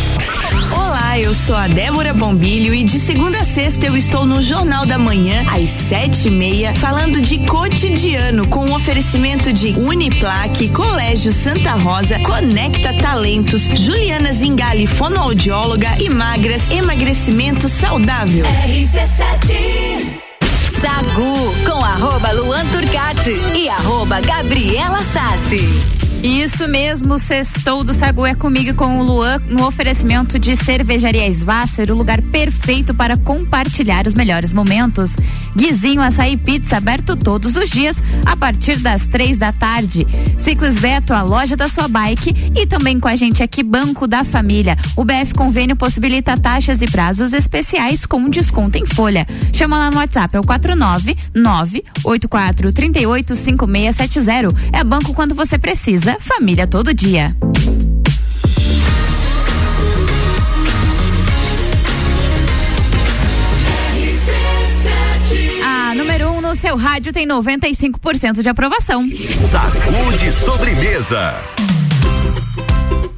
Olá, 0.72 1.20
eu 1.20 1.32
sou 1.32 1.55
a 1.55 1.68
Débora 1.68 2.12
Bombilho 2.12 2.74
e 2.74 2.84
de 2.84 2.97
segunda 2.97 3.38
a 3.38 3.45
sexta 3.45 3.86
eu 3.86 3.95
estou 3.95 4.26
no 4.26 4.41
Jornal 4.41 4.88
da 4.88 4.97
Manhã, 4.97 5.45
às 5.47 5.70
sete 5.70 6.28
e 6.28 6.32
meia, 6.32 6.74
falando 6.74 7.22
de 7.22 7.38
cotidiano, 7.45 8.47
com 8.47 8.66
um 8.66 8.74
oferecimento 8.74 9.53
de 9.53 9.78
Uniplaque, 9.78 10.70
Colégio 10.70 11.32
Santa 11.32 11.74
Rosa, 11.74 12.18
Conecta 12.20 12.93
Talentos, 12.93 13.62
Juliana 13.62 14.34
Zingali, 14.34 14.88
fonoaudióloga 14.88 15.89
e 15.99 16.09
magras, 16.09 16.68
emagrecimento 16.72 17.70
saudável. 17.70 18.43
Sagu 20.82 21.54
com 21.64 21.86
arroba 21.86 22.32
Luan 22.32 22.66
Turcati 22.66 23.40
e 23.56 23.70
arroba 23.70 24.20
Gabriela 24.20 25.04
Sassi. 25.04 26.01
Isso 26.24 26.67
mesmo, 26.67 27.17
sextou 27.17 27.84
do 27.84 27.95
Sagu 27.95 28.28
é 28.28 28.36
comigo 28.36 28.76
com 28.76 28.99
o 28.99 29.03
Luan 29.03 29.39
no 29.47 29.65
oferecimento 29.65 30.38
de 30.38 30.55
Cervejaria 30.55 31.28
Svasser, 31.32 31.91
o 31.91 31.95
lugar 31.95 32.22
perfeito 32.22 32.93
para 32.93 33.17
compartilhar 33.17 34.05
os 34.05 34.13
melhores 34.13 34.53
momentos. 34.53 35.15
Guizinho 35.55 35.99
Açaí 35.99 36.38
Pizza 36.38 36.78
aberto 36.78 37.15
todos 37.15 37.55
os 37.55 37.72
dias 37.72 37.97
a 38.24 38.38
partir 38.38 38.78
das 38.78 39.07
três 39.07 39.39
da 39.39 39.51
tarde. 39.51 40.05
Ciclis 40.38 40.80
Beto, 40.80 41.11
a 41.11 41.24
loja 41.24 41.57
da 41.57 41.67
sua 41.67 41.88
bike 41.88 42.51
e 42.55 42.67
também 42.67 42.99
com 42.99 43.07
a 43.07 43.15
gente 43.15 43.41
aqui 43.41 43.63
Banco 43.63 44.07
da 44.07 44.24
Família. 44.24 44.78
O 44.95 45.03
BF 45.03 45.34
Convênio 45.34 45.76
possibilita 45.76 46.38
taxas 46.38 46.84
e 46.84 46.86
prazos 46.86 47.34
especiais 47.34 48.05
com 48.05 48.30
desconto 48.30 48.78
em 48.78 48.86
folha. 48.86 49.26
Chama 49.51 49.80
lá 49.80 49.89
no 49.89 49.97
WhatsApp, 49.97 50.36
é 50.36 50.39
o 50.39 50.43
499 50.43 51.84
84 52.03 52.72
38 52.72 53.36
5670. 53.36 54.55
É 54.72 54.84
banco 54.84 55.13
quando 55.13 55.34
você 55.34 55.57
precisa, 55.57 56.11
família 56.20 56.68
todo 56.68 56.93
dia. 56.93 57.28
A 65.64 65.95
número 65.95 66.30
1 66.30 66.38
um 66.38 66.41
no 66.41 66.55
seu 66.55 66.76
rádio 66.76 67.12
tem 67.12 67.28
95% 67.28 68.41
de 68.41 68.49
aprovação. 68.49 69.07
Sacude 69.49 70.32
sobremesa. 70.32 71.36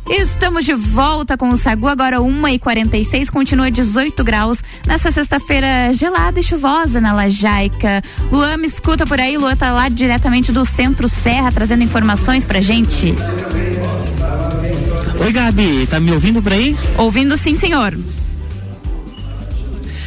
Estamos 0.10 0.66
de 0.66 0.74
volta 0.74 1.38
com 1.38 1.50
o 1.50 1.58
Sagu, 1.58 1.88
agora 1.88 2.18
1h46, 2.18 3.30
continua 3.30 3.72
18 3.72 4.24
graus 4.24 4.62
nessa 4.86 5.12
sexta-feira 5.12 5.94
gelada 5.94 6.40
e 6.40 6.44
chuvosa 6.44 7.00
na 7.00 7.14
Lajaica. 7.14 8.02
Luan, 8.32 8.58
me 8.58 8.68
escuta 8.68 9.06
por 9.06 9.20
aí, 9.20 9.38
Luan 9.38 9.56
tá 9.56 9.72
lá 9.72 9.88
diretamente 9.88 10.52
do 10.52 10.66
Centro 10.66 11.08
Serra, 11.08 11.52
trazendo 11.52 11.84
informações 11.84 12.44
pra 12.44 12.60
gente. 12.60 13.14
Oi, 15.20 15.32
Gabi, 15.32 15.88
tá 15.88 16.00
me 16.00 16.12
ouvindo 16.12 16.42
por 16.42 16.52
aí? 16.52 16.76
Ouvindo 16.98 17.38
sim, 17.38 17.56
senhor. 17.56 17.98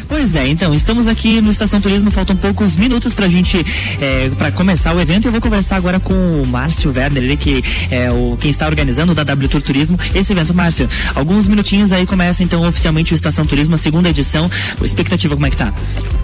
Pois 0.08 0.36
é, 0.36 0.46
então, 0.46 0.72
estamos 0.72 1.08
aqui 1.08 1.40
no 1.40 1.50
Estação 1.50 1.80
Turismo, 1.80 2.12
faltam 2.12 2.36
poucos 2.36 2.76
minutos 2.76 3.12
pra 3.12 3.28
gente, 3.28 3.64
é, 4.00 4.30
pra 4.38 4.52
começar 4.52 4.94
o 4.94 5.00
evento. 5.00 5.26
Eu 5.26 5.32
vou 5.32 5.40
conversar 5.40 5.76
agora 5.76 5.98
com 5.98 6.14
o 6.14 6.46
Márcio 6.46 6.92
Werner, 6.94 7.24
ele 7.24 7.36
que 7.36 7.62
é 7.90 8.10
o, 8.10 8.36
quem 8.40 8.50
está 8.50 8.66
organizando 8.66 9.14
da 9.14 9.24
W 9.24 9.48
Tour 9.48 9.60
Turismo 9.60 9.98
esse 10.14 10.32
evento. 10.32 10.54
Márcio, 10.54 10.88
alguns 11.14 11.48
minutinhos 11.48 11.92
aí 11.92 12.06
começa 12.06 12.44
então 12.44 12.66
oficialmente 12.66 13.12
o 13.12 13.16
Estação 13.16 13.44
Turismo, 13.44 13.74
a 13.74 13.78
segunda 13.78 14.08
edição. 14.08 14.48
Expectativa, 14.80 15.34
como 15.34 15.46
é 15.46 15.50
que 15.50 15.56
tá? 15.56 15.72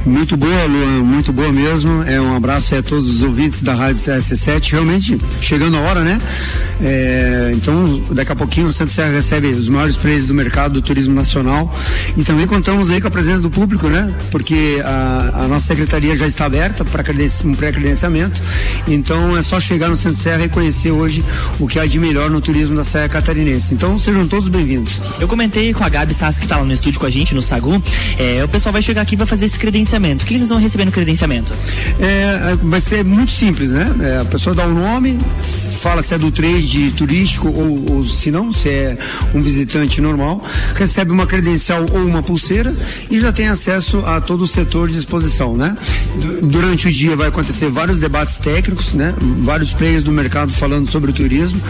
Muito 0.07 0.37
boa, 0.37 0.65
Luan, 0.65 1.03
muito 1.03 1.33
boa 1.33 1.51
mesmo. 1.51 2.05
É 2.05 2.21
um 2.21 2.37
abraço 2.37 2.77
a 2.77 2.83
todos 2.83 3.09
os 3.09 3.23
ouvintes 3.23 3.63
da 3.63 3.75
Rádio 3.75 4.01
CS7. 4.01 4.71
Realmente, 4.71 5.19
chegando 5.41 5.77
a 5.77 5.81
hora, 5.81 6.03
né? 6.03 6.21
É, 6.81 7.53
então, 7.55 8.01
daqui 8.13 8.31
a 8.31 8.37
pouquinho 8.37 8.69
o 8.69 8.73
Centro 8.73 8.95
Serra 8.95 9.13
recebe 9.13 9.49
os 9.49 9.69
maiores 9.69 9.97
prêmios 9.97 10.27
do 10.27 10.35
mercado 10.35 10.75
do 10.75 10.83
turismo 10.83 11.15
nacional. 11.15 11.75
E 12.17 12.23
também 12.23 12.47
contamos 12.47 12.89
aí 12.91 13.01
com 13.01 13.09
a 13.09 13.11
presença 13.11 13.41
do 13.41 13.51
público 13.51 13.72
público, 13.73 13.89
né? 13.89 14.13
Porque 14.31 14.83
a, 14.85 15.45
a 15.45 15.49
nossa 15.49 15.67
secretaria 15.67 16.15
já 16.15 16.27
está 16.27 16.45
aberta 16.45 16.85
para 16.85 17.03
um 17.45 17.55
pré-credenciamento. 17.55 18.43
Então 18.87 19.37
é 19.37 19.43
só 19.43 19.59
chegar 19.59 19.89
no 19.89 19.97
Centro 19.97 20.21
Serra 20.21 20.45
e 20.45 20.49
conhecer 20.49 20.91
hoje 20.91 21.25
o 21.59 21.67
que 21.67 21.79
há 21.79 21.87
de 21.87 21.99
melhor 21.99 22.29
no 22.29 22.41
turismo 22.41 22.77
da 22.77 22.85
Serra 22.85 23.09
Catarinense. 23.09 23.75
Então 23.75 23.99
sejam 23.99 24.27
todos 24.27 24.49
bem-vindos. 24.49 25.01
Eu 25.19 25.27
comentei 25.27 25.73
com 25.73 25.85
a 25.85 25.89
Gabi 25.89 26.13
Sass 26.13 26.39
que 26.39 26.45
está 26.45 26.59
lá 26.59 26.65
no 26.65 26.73
estúdio 26.73 27.01
com 27.01 27.07
a 27.07 27.11
gente, 27.11 27.35
no 27.35 27.43
Sagu. 27.43 27.83
É, 28.19 28.45
o 28.45 28.49
pessoal 28.49 28.73
vai 28.73 28.83
chegar 28.83 29.03
aqui 29.03 29.15
e 29.15 29.19
vai 29.19 29.27
fazer 29.27 29.47
esse 29.47 29.59
credenciamento. 29.59 30.25
O 30.25 30.27
que 30.27 30.35
eles 30.35 30.51
vão 30.51 30.59
receber 30.59 30.85
no 30.85 30.93
credenciamento? 30.93 31.55
É, 31.99 32.57
vai 32.63 32.81
ser 32.81 33.05
muito 33.05 33.33
simples, 33.33 33.71
né? 33.71 33.95
É, 34.03 34.21
a 34.21 34.25
pessoa 34.25 34.55
dá 34.55 34.67
o 34.67 34.71
um 34.71 34.75
nome, 34.75 35.19
fala 35.81 36.03
se 36.03 36.15
é 36.15 36.19
do 36.19 36.31
trade 36.31 36.91
turístico 36.91 37.49
ou, 37.49 37.85
ou 37.91 38.05
se 38.05 38.31
não, 38.31 38.53
se 38.53 38.69
é 38.69 38.99
um 39.35 39.41
visitante 39.41 40.01
normal, 40.01 40.45
recebe 40.75 41.11
uma 41.11 41.27
credencial 41.27 41.87
ou 41.93 42.05
uma 42.05 42.23
pulseira 42.23 42.75
e 43.11 43.19
já 43.19 43.33
tem 43.33 43.49
acesso 43.49 43.62
a 43.71 44.21
todo 44.21 44.43
o 44.43 44.47
setor 44.47 44.89
de 44.89 44.99
exposição, 44.99 45.55
né? 45.55 45.77
Durante 46.43 46.89
o 46.89 46.91
dia 46.91 47.17
vai 47.17 47.29
acontecer 47.29 47.69
vários 47.71 47.99
debates 47.99 48.39
técnicos, 48.39 48.93
né? 48.95 49.15
Vários 49.39 49.73
players 49.73 50.03
do 50.03 50.13
mercado 50.13 50.53
falando 50.53 50.91
sobre 50.91 51.11
o 51.11 51.15
turismo 51.15 51.61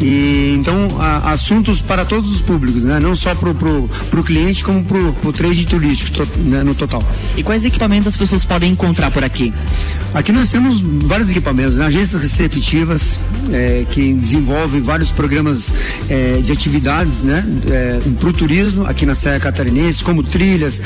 e 0.00 0.54
então 0.56 0.88
a, 0.98 1.32
assuntos 1.32 1.80
para 1.80 2.04
todos 2.04 2.32
os 2.32 2.40
públicos, 2.40 2.84
né? 2.84 3.00
Não 3.00 3.14
só 3.16 3.34
pro, 3.34 3.54
pro, 3.54 3.88
pro 4.10 4.22
cliente 4.22 4.62
como 4.62 4.84
pro, 4.84 5.12
pro 5.14 5.32
trade 5.32 5.66
turístico 5.66 6.24
to, 6.24 6.38
né? 6.40 6.62
no 6.62 6.74
total. 6.74 7.02
E 7.36 7.42
quais 7.42 7.64
equipamentos 7.64 8.08
as 8.08 8.16
pessoas 8.16 8.44
podem 8.44 8.72
encontrar 8.72 9.10
por 9.10 9.24
aqui? 9.24 9.52
Aqui 10.14 10.30
nós 10.30 10.50
temos 10.50 10.80
vários 10.80 11.30
equipamentos, 11.30 11.76
né? 11.76 11.86
agências 11.86 12.20
receptivas, 12.20 13.18
é, 13.50 13.84
que 13.90 14.12
desenvolve 14.12 14.80
vários 14.80 15.10
programas 15.10 15.74
é, 16.08 16.40
de 16.42 16.52
atividades 16.52 17.22
né, 17.24 17.44
é, 17.70 18.00
para 18.18 18.28
o 18.28 18.32
turismo 18.32 18.86
aqui 18.86 19.06
na 19.06 19.14
Serra 19.14 19.40
Catarinense, 19.40 20.04
como 20.04 20.22
trilhas, 20.22 20.82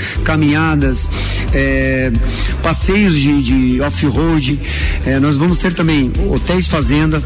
caminhadas, 0.47 1.11
é, 1.53 2.13
passeios 2.63 3.15
de, 3.15 3.43
de 3.43 3.81
off-road. 3.81 4.61
É, 5.05 5.19
nós 5.19 5.37
vamos 5.37 5.59
ter 5.59 5.75
também 5.75 6.13
hotéis 6.31 6.67
fazenda, 6.67 7.23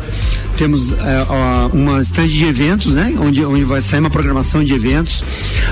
temos 0.57 0.93
é, 0.93 1.27
uma 1.73 2.01
estande 2.01 2.37
de 2.37 2.45
eventos, 2.45 2.95
né? 2.95 3.14
Onde, 3.18 3.45
onde 3.45 3.64
vai 3.64 3.81
sair 3.81 4.01
uma 4.01 4.11
programação 4.11 4.64
de 4.64 4.75
eventos. 4.75 5.25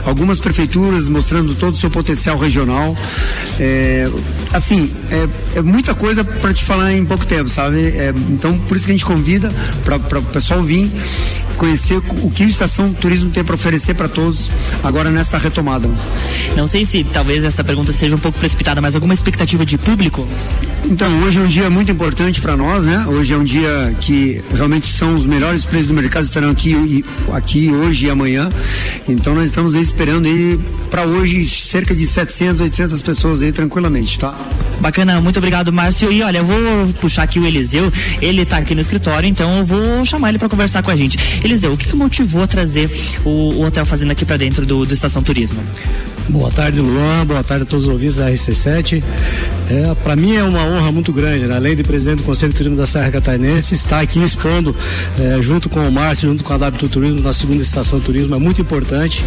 Algumas 0.04 0.38
prefeituras 0.38 1.08
mostrando 1.08 1.54
todo 1.54 1.74
o 1.74 1.76
seu 1.76 1.90
potencial 1.90 2.38
regional. 2.38 2.96
É, 3.58 4.08
assim, 4.52 4.90
é, 5.10 5.58
é 5.58 5.62
muita 5.62 5.94
coisa 5.94 6.22
para 6.24 6.52
te 6.52 6.64
falar 6.64 6.92
em 6.92 7.04
pouco 7.04 7.26
tempo, 7.26 7.48
sabe? 7.48 7.78
É, 7.78 8.12
então, 8.30 8.58
por 8.60 8.76
isso 8.76 8.86
que 8.86 8.92
a 8.92 8.94
gente 8.94 9.04
convida 9.04 9.50
para 9.84 10.18
o 10.18 10.22
pessoal 10.22 10.62
vir 10.62 10.90
conhecer 11.58 11.96
o 11.96 12.30
que 12.30 12.44
o 12.44 12.48
Estação 12.48 12.92
Turismo 12.94 13.30
tem 13.30 13.44
para 13.44 13.54
oferecer 13.54 13.94
para 13.94 14.08
todos 14.08 14.48
agora 14.82 15.10
nessa 15.10 15.36
retomada. 15.36 15.90
Não 16.56 16.66
sei 16.66 16.86
se 16.86 17.04
talvez 17.04 17.44
essa 17.44 17.62
pergunta 17.64 17.92
seja 17.92 18.14
um 18.14 18.18
pouco 18.18 18.38
precipitada, 18.38 18.80
mas 18.80 18.94
alguma 18.94 19.12
expectativa 19.12 19.66
de 19.66 19.76
público? 19.76 20.26
Então, 20.84 21.22
hoje 21.22 21.38
é 21.38 21.42
um 21.42 21.46
dia 21.46 21.68
muito 21.68 21.90
importante 21.90 22.40
para 22.40 22.56
nós, 22.56 22.84
né? 22.84 23.04
Hoje 23.06 23.34
é 23.34 23.36
um 23.36 23.44
dia 23.44 23.94
que 24.00 24.42
realmente 24.54 24.92
são 24.92 25.14
os 25.14 25.26
melhores 25.26 25.64
preços 25.64 25.88
do 25.88 25.94
mercado 25.94 26.24
estarão 26.24 26.50
aqui 26.50 27.04
aqui 27.32 27.70
hoje 27.70 28.06
e 28.06 28.10
amanhã. 28.10 28.48
Então, 29.08 29.34
nós 29.34 29.50
estamos 29.50 29.74
aí 29.74 29.82
esperando 29.82 30.26
aí 30.26 30.58
para 30.90 31.04
hoje 31.04 31.44
cerca 31.46 31.94
de 31.94 32.06
700, 32.06 32.60
800 32.62 33.02
pessoas 33.02 33.42
aí 33.42 33.52
tranquilamente, 33.52 34.18
tá? 34.18 34.34
Bacana, 34.80 35.20
muito 35.20 35.38
obrigado, 35.38 35.72
Márcio. 35.72 36.10
E 36.10 36.22
olha, 36.22 36.38
eu 36.38 36.44
vou 36.44 36.88
puxar 37.00 37.24
aqui 37.24 37.38
o 37.38 37.46
Eliseu, 37.46 37.92
ele 38.22 38.42
está 38.42 38.58
aqui 38.58 38.74
no 38.74 38.80
escritório, 38.80 39.28
então 39.28 39.58
eu 39.58 39.66
vou 39.66 40.04
chamar 40.04 40.30
ele 40.30 40.38
para 40.38 40.48
conversar 40.48 40.82
com 40.82 40.90
a 40.90 40.96
gente. 40.96 41.18
Eliseu, 41.44 41.72
o 41.72 41.76
que, 41.76 41.88
que 41.88 41.96
motivou 41.96 42.42
a 42.42 42.46
trazer 42.46 42.90
o, 43.24 43.28
o 43.28 43.64
Hotel 43.66 43.84
Fazenda 43.84 44.12
aqui 44.12 44.24
para 44.24 44.36
dentro 44.36 44.64
do, 44.64 44.86
do 44.86 44.94
Estação 44.94 45.22
Turismo? 45.22 45.60
Boa 46.28 46.50
tarde, 46.50 46.80
Luan. 46.80 47.24
Boa 47.24 47.42
tarde 47.42 47.62
a 47.62 47.66
todos 47.66 47.86
os 47.86 47.92
ouvintes 47.92 48.16
da 48.16 48.30
RC7. 48.30 49.02
É, 49.70 49.94
para 49.94 50.14
mim 50.14 50.36
é 50.36 50.44
uma 50.44 50.62
honra 50.62 50.77
muito 50.92 51.12
grande, 51.12 51.46
né? 51.46 51.56
além 51.56 51.76
de 51.76 51.82
presidente 51.82 52.18
do 52.18 52.24
Conselho 52.24 52.52
de 52.52 52.56
Turismo 52.56 52.76
da 52.76 52.86
Serra 52.86 53.10
Catarinense, 53.10 53.74
estar 53.74 54.00
aqui 54.00 54.22
expondo, 54.22 54.74
é, 55.18 55.40
junto 55.42 55.68
com 55.68 55.80
o 55.80 55.92
Márcio, 55.92 56.28
junto 56.28 56.44
com 56.44 56.52
a 56.52 56.58
W 56.58 56.88
Turismo, 56.88 57.20
na 57.20 57.32
segunda 57.32 57.62
estação 57.62 58.00
turismo, 58.00 58.34
é 58.34 58.38
muito 58.38 58.60
importante, 58.60 59.24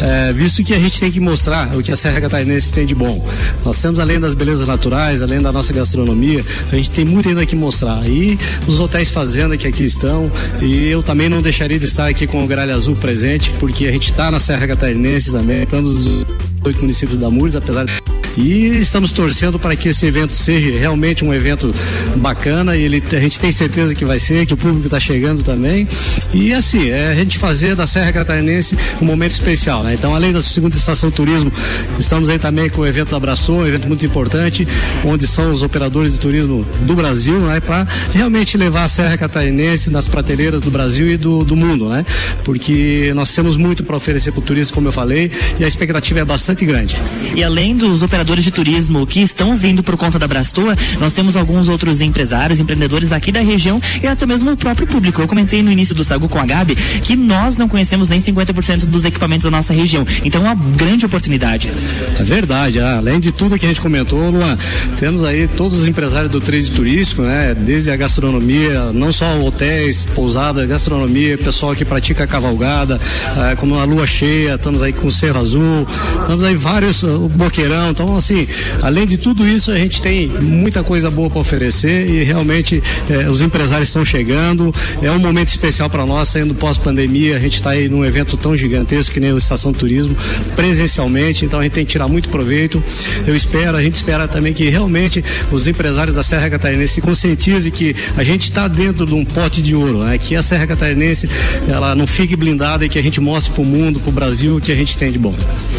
é, 0.00 0.32
visto 0.32 0.62
que 0.62 0.72
a 0.72 0.78
gente 0.78 1.00
tem 1.00 1.10
que 1.10 1.20
mostrar 1.20 1.76
o 1.76 1.82
que 1.82 1.90
a 1.90 1.96
Serra 1.96 2.20
Catarinense 2.20 2.72
tem 2.72 2.86
de 2.86 2.94
bom. 2.94 3.26
Nós 3.64 3.80
temos, 3.80 3.98
além 4.00 4.20
das 4.20 4.34
belezas 4.34 4.66
naturais, 4.66 5.22
além 5.22 5.40
da 5.40 5.52
nossa 5.52 5.72
gastronomia, 5.72 6.44
a 6.70 6.76
gente 6.76 6.90
tem 6.90 7.04
muito 7.04 7.28
ainda 7.28 7.44
que 7.44 7.56
mostrar. 7.56 8.06
E 8.08 8.38
os 8.66 8.78
hotéis 8.80 9.10
fazenda 9.10 9.56
que 9.56 9.66
aqui 9.66 9.84
estão, 9.84 10.30
e 10.60 10.88
eu 10.88 11.02
também 11.02 11.28
não 11.28 11.40
deixaria 11.40 11.78
de 11.78 11.86
estar 11.86 12.08
aqui 12.08 12.26
com 12.26 12.44
o 12.44 12.46
Gralha 12.46 12.74
Azul 12.74 12.96
presente, 12.96 13.50
porque 13.58 13.86
a 13.86 13.92
gente 13.92 14.10
está 14.10 14.30
na 14.30 14.38
Serra 14.38 14.66
Catarinense 14.66 15.30
também, 15.30 15.62
estamos 15.62 16.24
oito 16.64 16.80
municípios 16.80 17.18
da 17.18 17.30
Mures, 17.30 17.56
apesar 17.56 17.84
de... 17.84 17.99
E 18.36 18.78
estamos 18.78 19.10
torcendo 19.12 19.58
para 19.58 19.74
que 19.74 19.88
esse 19.88 20.06
evento 20.06 20.32
seja 20.32 20.78
realmente 20.78 21.24
um 21.24 21.32
evento 21.34 21.74
bacana 22.16 22.76
e 22.76 22.82
ele, 22.82 23.02
a 23.12 23.20
gente 23.20 23.38
tem 23.38 23.50
certeza 23.50 23.94
que 23.94 24.04
vai 24.04 24.18
ser, 24.18 24.46
que 24.46 24.54
o 24.54 24.56
público 24.56 24.86
está 24.86 25.00
chegando 25.00 25.42
também. 25.42 25.88
E 26.32 26.52
assim, 26.52 26.90
é 26.90 27.08
a 27.08 27.14
gente 27.14 27.38
fazer 27.38 27.74
da 27.74 27.86
Serra 27.86 28.12
Catarinense 28.12 28.76
um 29.00 29.04
momento 29.04 29.32
especial, 29.32 29.82
né? 29.82 29.94
Então, 29.94 30.14
além 30.14 30.32
da 30.32 30.40
segunda 30.42 30.76
estação 30.76 31.10
turismo, 31.10 31.52
estamos 31.98 32.28
aí 32.28 32.38
também 32.38 32.70
com 32.70 32.82
o 32.82 32.86
evento 32.86 33.10
da 33.10 33.16
Abraçou, 33.16 33.60
um 33.60 33.66
evento 33.66 33.86
muito 33.86 34.04
importante, 34.06 34.66
onde 35.04 35.26
são 35.26 35.52
os 35.52 35.62
operadores 35.62 36.12
de 36.12 36.18
turismo 36.18 36.64
do 36.82 36.94
Brasil, 36.94 37.38
né? 37.40 37.60
Para 37.60 37.86
realmente 38.12 38.56
levar 38.56 38.84
a 38.84 38.88
Serra 38.88 39.16
Catarinense 39.16 39.90
nas 39.90 40.08
prateleiras 40.08 40.62
do 40.62 40.70
Brasil 40.70 41.10
e 41.10 41.16
do, 41.16 41.44
do 41.44 41.56
mundo, 41.56 41.88
né? 41.88 42.06
Porque 42.44 43.12
nós 43.14 43.34
temos 43.34 43.56
muito 43.56 43.82
para 43.84 43.96
oferecer 43.96 44.32
para 44.32 44.40
o 44.40 44.42
turista, 44.42 44.72
como 44.72 44.88
eu 44.88 44.92
falei, 44.92 45.30
e 45.58 45.64
a 45.64 45.68
expectativa 45.68 46.20
é 46.20 46.24
bastante 46.24 46.64
grande. 46.64 46.96
E 47.34 47.42
além 47.42 47.76
dos 47.76 48.02
operadores 48.02 48.19
de 48.24 48.50
turismo 48.50 49.06
que 49.06 49.20
estão 49.20 49.56
vindo 49.56 49.82
por 49.82 49.96
conta 49.96 50.18
da 50.18 50.28
Brastoa, 50.28 50.76
nós 50.98 51.12
temos 51.12 51.36
alguns 51.36 51.68
outros 51.68 52.00
empresários, 52.00 52.60
empreendedores 52.60 53.12
aqui 53.12 53.32
da 53.32 53.40
região 53.40 53.80
e 54.02 54.06
até 54.06 54.26
mesmo 54.26 54.52
o 54.52 54.56
próprio 54.56 54.86
público. 54.86 55.20
Eu 55.20 55.28
comentei 55.28 55.62
no 55.62 55.72
início 55.72 55.94
do 55.94 56.04
Sagu 56.04 56.28
com 56.28 56.38
a 56.38 56.46
Gabi 56.46 56.76
que 56.76 57.16
nós 57.16 57.56
não 57.56 57.68
conhecemos 57.68 58.08
nem 58.08 58.20
50% 58.20 58.86
dos 58.86 59.04
equipamentos 59.04 59.44
da 59.44 59.50
nossa 59.50 59.72
região. 59.72 60.06
Então 60.24 60.46
é 60.46 60.52
uma 60.52 60.54
grande 60.54 61.06
oportunidade. 61.06 61.70
É 62.18 62.22
verdade, 62.22 62.80
ah, 62.80 62.98
além 62.98 63.20
de 63.20 63.32
tudo 63.32 63.58
que 63.58 63.64
a 63.64 63.68
gente 63.68 63.80
comentou, 63.80 64.30
Luan, 64.30 64.56
temos 64.98 65.24
aí 65.24 65.48
todos 65.48 65.80
os 65.80 65.88
empresários 65.88 66.30
do 66.30 66.40
trade 66.40 66.70
turístico, 66.70 67.22
né? 67.22 67.54
Desde 67.54 67.90
a 67.90 67.96
gastronomia, 67.96 68.92
não 68.92 69.12
só 69.12 69.38
hotéis, 69.38 70.06
pousadas, 70.14 70.68
gastronomia, 70.68 71.36
pessoal 71.38 71.74
que 71.74 71.84
pratica 71.84 72.26
cavalgada, 72.26 73.00
ah, 73.36 73.56
como 73.56 73.76
a 73.76 73.84
lua 73.84 74.06
cheia, 74.06 74.54
estamos 74.54 74.82
aí 74.82 74.92
com 74.92 75.08
o 75.08 75.12
Cerro 75.12 75.40
Azul, 75.40 75.86
estamos 76.20 76.44
aí 76.44 76.56
vários, 76.56 77.02
o 77.02 77.28
Boqueirão, 77.28 77.90
então 77.90 78.09
assim, 78.16 78.46
além 78.82 79.06
de 79.06 79.16
tudo 79.16 79.46
isso, 79.46 79.70
a 79.70 79.76
gente 79.76 80.00
tem 80.02 80.28
muita 80.28 80.82
coisa 80.82 81.10
boa 81.10 81.30
para 81.30 81.40
oferecer 81.40 82.08
e 82.08 82.24
realmente 82.24 82.82
eh, 83.08 83.28
os 83.28 83.40
empresários 83.40 83.88
estão 83.88 84.04
chegando. 84.04 84.74
É 85.02 85.10
um 85.10 85.18
momento 85.18 85.48
especial 85.48 85.88
para 85.88 86.04
nós, 86.06 86.28
saindo 86.28 86.54
pós-pandemia. 86.54 87.36
A 87.36 87.40
gente 87.40 87.54
está 87.54 87.70
aí 87.70 87.88
num 87.88 88.04
evento 88.04 88.36
tão 88.36 88.56
gigantesco 88.56 89.14
que 89.14 89.20
nem 89.20 89.32
o 89.32 89.38
Estação 89.38 89.72
Turismo, 89.72 90.16
presencialmente, 90.54 91.44
então 91.44 91.60
a 91.60 91.62
gente 91.62 91.72
tem 91.72 91.84
que 91.84 91.92
tirar 91.92 92.08
muito 92.08 92.28
proveito. 92.28 92.82
Eu 93.26 93.34
espero, 93.34 93.76
a 93.76 93.82
gente 93.82 93.94
espera 93.94 94.26
também 94.28 94.52
que 94.52 94.68
realmente 94.68 95.24
os 95.50 95.66
empresários 95.66 96.16
da 96.16 96.22
Serra 96.22 96.50
Catarinense 96.50 96.94
se 96.94 97.00
conscientizem 97.00 97.70
que 97.70 97.94
a 98.16 98.24
gente 98.24 98.44
está 98.44 98.68
dentro 98.68 99.06
de 99.06 99.14
um 99.14 99.24
pote 99.24 99.62
de 99.62 99.74
ouro, 99.74 100.04
né? 100.04 100.18
que 100.18 100.36
a 100.36 100.42
Serra 100.42 100.66
Catarinense 100.66 101.28
ela 101.68 101.94
não 101.94 102.06
fique 102.06 102.36
blindada 102.36 102.84
e 102.84 102.88
que 102.88 102.98
a 102.98 103.02
gente 103.02 103.20
mostre 103.20 103.52
para 103.52 103.62
o 103.62 103.66
mundo, 103.66 104.00
para 104.00 104.10
o 104.10 104.12
Brasil, 104.12 104.56
o 104.56 104.60
que 104.60 104.72
a 104.72 104.74
gente 104.74 104.96
tem 104.96 105.10
de 105.10 105.18
bom. 105.18 105.34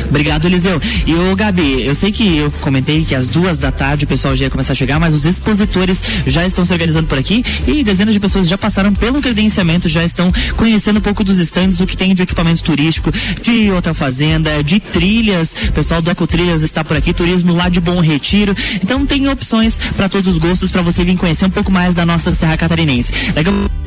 Obrigado, 0.10 0.46
Eliseu. 0.46 0.80
E 1.06 1.14
o 1.14 1.36
Gabi, 1.36 1.86
eu 1.86 1.96
sei 1.96 2.12
que 2.12 2.21
eu 2.28 2.52
comentei 2.62 3.04
que 3.04 3.16
às 3.16 3.28
duas 3.28 3.58
da 3.58 3.72
tarde 3.72 4.06
o 4.06 4.08
pessoal 4.08 4.36
já 4.36 4.46
ia 4.46 4.50
começar 4.50 4.74
a 4.74 4.76
chegar, 4.76 5.00
mas 5.00 5.14
os 5.14 5.26
expositores 5.26 6.02
já 6.26 6.46
estão 6.46 6.64
se 6.66 6.74
organizando 6.74 7.08
por 7.08 7.18
aqui 7.18 7.44
e 7.68 7.84
dezenas 7.84 8.14
de 8.14 8.20
pessoas 8.20 8.48
já 8.48 8.58
passaram 8.58 8.94
pelo 8.94 9.22
credenciamento, 9.22 9.90
já 9.90 10.04
estão 10.04 10.32
conhecendo 10.56 10.98
um 10.98 11.02
pouco 11.02 11.24
dos 11.24 11.40
estandes, 11.40 11.80
o 11.80 11.88
que 11.88 11.98
tem 11.98 12.14
de 12.14 12.22
equipamento 12.22 12.64
turístico, 12.64 13.12
de 13.42 13.72
hotel 13.72 13.94
fazenda, 13.94 14.64
de 14.64 14.80
trilhas. 14.80 15.54
O 15.70 15.72
pessoal 15.72 16.02
do 16.02 16.12
Ecotrilhas 16.12 16.62
está 16.62 16.84
por 16.84 16.96
aqui, 16.98 17.14
turismo 17.14 17.54
lá 17.54 17.70
de 17.70 17.80
Bom 17.80 18.00
Retiro. 18.00 18.56
Então 18.84 19.06
tem 19.06 19.28
opções 19.28 19.80
para 19.96 20.10
todos 20.10 20.28
os 20.28 20.38
gostos 20.38 20.72
para 20.72 20.82
você 20.82 21.04
vir 21.04 21.18
conhecer 21.18 21.46
um 21.46 21.50
pouco 21.50 21.72
mais 21.72 21.94
da 21.94 22.06
nossa 22.06 22.32
Serra 22.32 22.58
Catarinense. 22.58 23.14
A 23.36 23.81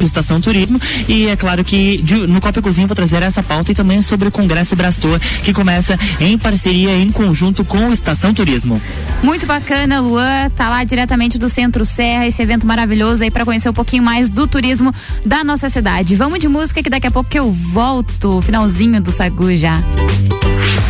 Estação 0.00 0.40
Turismo 0.40 0.80
e 1.08 1.26
é 1.26 1.36
claro 1.36 1.64
que 1.64 1.98
de, 2.02 2.14
no 2.26 2.40
Copa 2.40 2.62
Cozinha 2.62 2.86
vou 2.86 2.96
trazer 2.96 3.22
essa 3.22 3.42
pauta 3.42 3.72
e 3.72 3.74
também 3.74 4.02
sobre 4.02 4.28
o 4.28 4.30
Congresso 4.30 4.76
Brastor 4.76 5.18
que 5.42 5.52
começa 5.52 5.98
em 6.20 6.36
parceria 6.38 6.96
em 6.96 7.10
conjunto 7.10 7.64
com 7.64 7.88
o 7.88 7.92
Estação 7.92 8.32
Turismo. 8.32 8.80
Muito 9.22 9.46
bacana, 9.46 10.00
Luan, 10.00 10.50
tá 10.50 10.68
lá 10.68 10.84
diretamente 10.84 11.38
do 11.38 11.48
Centro 11.48 11.84
Serra, 11.84 12.26
esse 12.26 12.42
evento 12.42 12.66
maravilhoso 12.66 13.24
aí 13.24 13.30
para 13.30 13.44
conhecer 13.44 13.68
um 13.68 13.74
pouquinho 13.74 14.02
mais 14.02 14.30
do 14.30 14.46
turismo 14.46 14.94
da 15.24 15.42
nossa 15.42 15.68
cidade. 15.68 16.14
Vamos 16.16 16.38
de 16.38 16.48
música 16.48 16.82
que 16.82 16.90
daqui 16.90 17.06
a 17.06 17.10
pouco 17.10 17.28
eu 17.36 17.50
volto, 17.50 18.40
finalzinho 18.42 19.00
do 19.00 19.10
Sagu 19.10 19.56
já. 19.56 19.82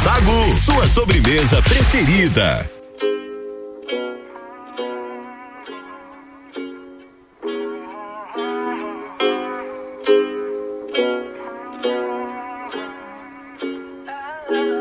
Sagu, 0.03 0.59
sua 0.59 0.89
sobremesa 0.89 1.61
preferida. 1.63 2.76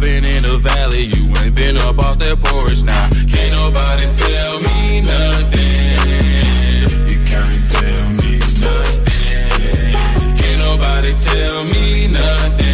been 0.00 0.24
in 0.24 0.42
the 0.42 0.56
valley, 0.58 1.04
you 1.04 1.26
ain't 1.38 1.54
been 1.54 1.76
up 1.76 1.98
off 1.98 2.18
that 2.18 2.40
porch 2.40 2.82
now. 2.82 3.08
Nah. 3.08 3.20
Can't 3.32 3.52
nobody 3.52 4.06
tell 4.16 4.60
me 4.60 5.00
nothing. 5.02 5.98
You 7.10 7.18
can't 7.30 7.62
tell 7.72 8.08
me 8.20 8.38
nothing. 8.64 9.94
Can't 10.38 10.60
nobody 10.60 11.12
tell 11.22 11.64
me 11.64 12.06
nothing. 12.08 12.69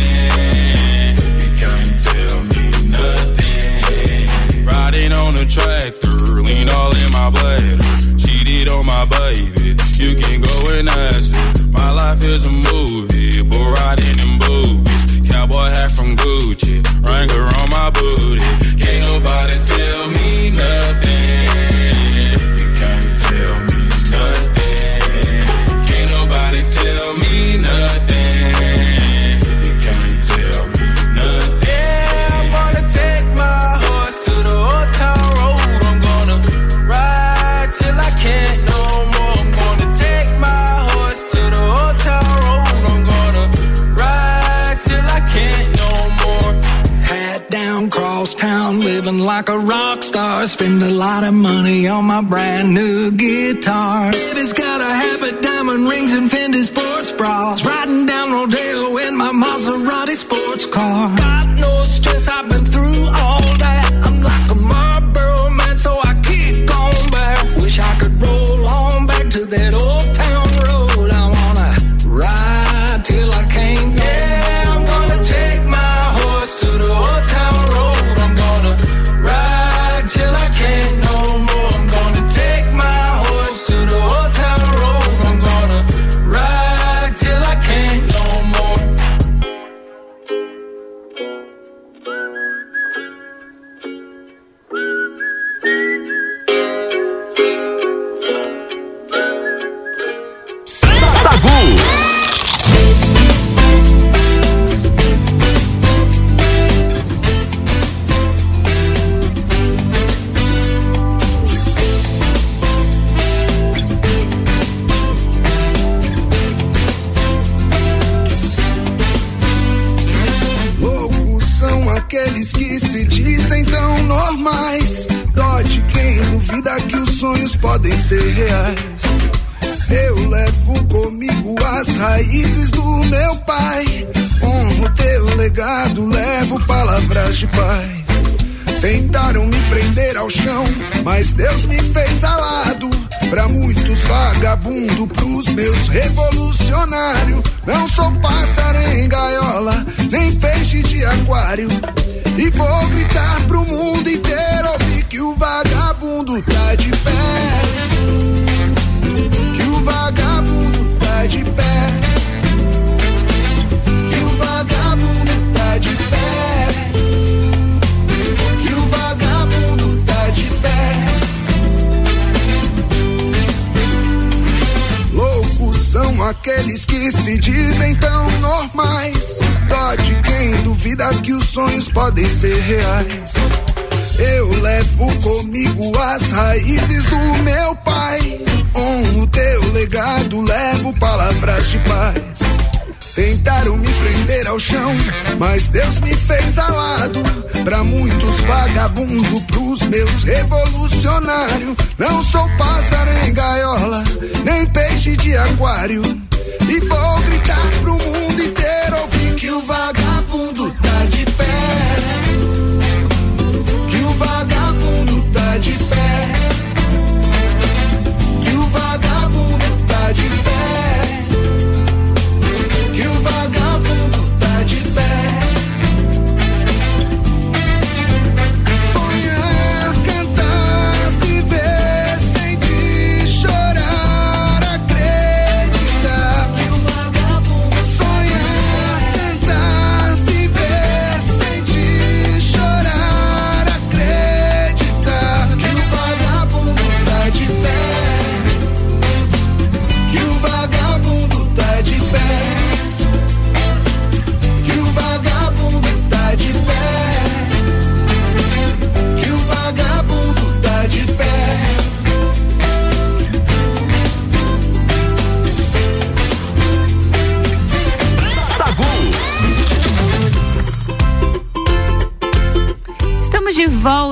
vagabundo 198.97 199.41
pros 199.43 199.83
meus 199.83 200.23
revolucionários. 200.23 201.77
Não 201.99 202.23
sou 202.25 202.49
pássaro 202.57 203.11
em 203.27 203.35
gaiola, 203.35 204.03
nem 204.45 204.67
peixe 204.67 205.17
de 205.17 205.37
aquário 205.37 206.26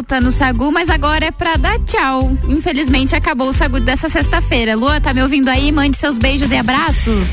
volta 0.04 0.20
no 0.20 0.30
Sagu, 0.30 0.70
mas 0.70 0.90
agora 0.90 1.24
é 1.24 1.30
pra 1.30 1.56
dar 1.56 1.78
tchau. 1.78 2.36
Infelizmente 2.46 3.14
acabou 3.14 3.48
o 3.48 3.52
Sagu 3.54 3.80
dessa 3.80 4.06
sexta-feira. 4.06 4.76
Lua, 4.76 5.00
tá 5.00 5.14
me 5.14 5.22
ouvindo 5.22 5.48
aí? 5.48 5.72
Mande 5.72 5.96
seus 5.96 6.18
beijos 6.18 6.50
e 6.50 6.56
abraços. 6.56 7.26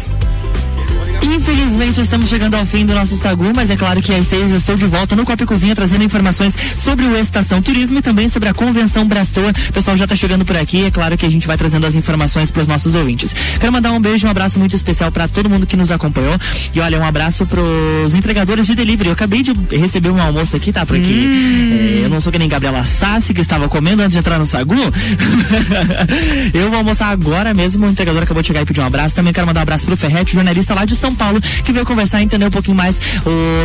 Infelizmente 1.23 2.01
estamos 2.01 2.29
chegando 2.29 2.55
ao 2.55 2.65
fim 2.65 2.85
do 2.85 2.93
nosso 2.93 3.15
Sagu, 3.15 3.51
mas 3.55 3.69
é 3.69 3.77
claro 3.77 4.01
que 4.01 4.13
às 4.13 4.27
seis 4.27 4.51
eu 4.51 4.57
estou 4.57 4.75
de 4.75 4.85
volta 4.85 5.15
no 5.15 5.23
Copa 5.23 5.43
e 5.43 5.45
Cozinha 5.45 5.75
trazendo 5.75 6.03
informações 6.03 6.53
sobre 6.75 7.05
o 7.05 7.15
Estação 7.15 7.61
Turismo 7.61 7.99
e 7.99 8.01
também 8.01 8.27
sobre 8.27 8.49
a 8.49 8.53
Convenção 8.53 9.05
Brastoa. 9.05 9.51
O 9.69 9.73
pessoal 9.73 9.95
já 9.95 10.05
está 10.05 10.15
chegando 10.15 10.43
por 10.43 10.57
aqui, 10.57 10.85
é 10.85 10.91
claro 10.91 11.15
que 11.17 11.25
a 11.25 11.29
gente 11.29 11.45
vai 11.45 11.57
trazendo 11.57 11.85
as 11.85 11.95
informações 11.95 12.49
para 12.49 12.61
os 12.61 12.67
nossos 12.67 12.95
ouvintes. 12.95 13.35
Quero 13.59 13.71
mandar 13.71 13.91
um 13.91 13.99
beijo, 13.99 14.25
um 14.25 14.31
abraço 14.31 14.57
muito 14.57 14.75
especial 14.75 15.11
para 15.11 15.27
todo 15.27 15.49
mundo 15.49 15.67
que 15.67 15.77
nos 15.77 15.91
acompanhou 15.91 16.37
e 16.73 16.79
olha, 16.79 16.99
um 16.99 17.05
abraço 17.05 17.45
para 17.45 17.61
os 18.05 18.15
entregadores 18.15 18.65
de 18.65 18.75
delivery. 18.75 19.09
Eu 19.09 19.13
acabei 19.13 19.43
de 19.43 19.53
receber 19.77 20.09
um 20.09 20.21
almoço 20.21 20.55
aqui, 20.55 20.73
tá? 20.73 20.85
Porque 20.85 21.01
Hum. 21.01 21.90
Sou 22.21 22.31
que 22.31 22.39
nem 22.39 22.47
Gabriela 22.47 22.85
Sassi 22.85 23.33
que 23.33 23.41
estava 23.41 23.67
comendo 23.67 24.01
antes 24.01 24.13
de 24.13 24.19
entrar 24.19 24.37
no 24.37 24.45
Sagu. 24.45 24.75
eu 26.53 26.69
vou 26.69 26.77
almoçar 26.77 27.09
agora 27.09 27.53
mesmo, 27.53 27.85
o 27.85 27.89
entregador 27.89 28.23
acabou 28.23 28.41
de 28.41 28.47
chegar 28.47 28.61
e 28.61 28.65
pedir 28.65 28.79
um 28.79 28.85
abraço. 28.85 29.15
Também 29.15 29.33
quero 29.33 29.47
mandar 29.47 29.61
um 29.61 29.63
abraço 29.63 29.85
pro 29.85 29.97
Ferretti, 29.97 30.33
jornalista 30.33 30.73
lá 30.73 30.85
de 30.85 30.95
São 30.95 31.13
Paulo, 31.13 31.41
que 31.41 31.71
veio 31.71 31.85
conversar 31.85 32.21
e 32.21 32.25
entender 32.25 32.45
um 32.45 32.51
pouquinho 32.51 32.77
mais 32.77 32.99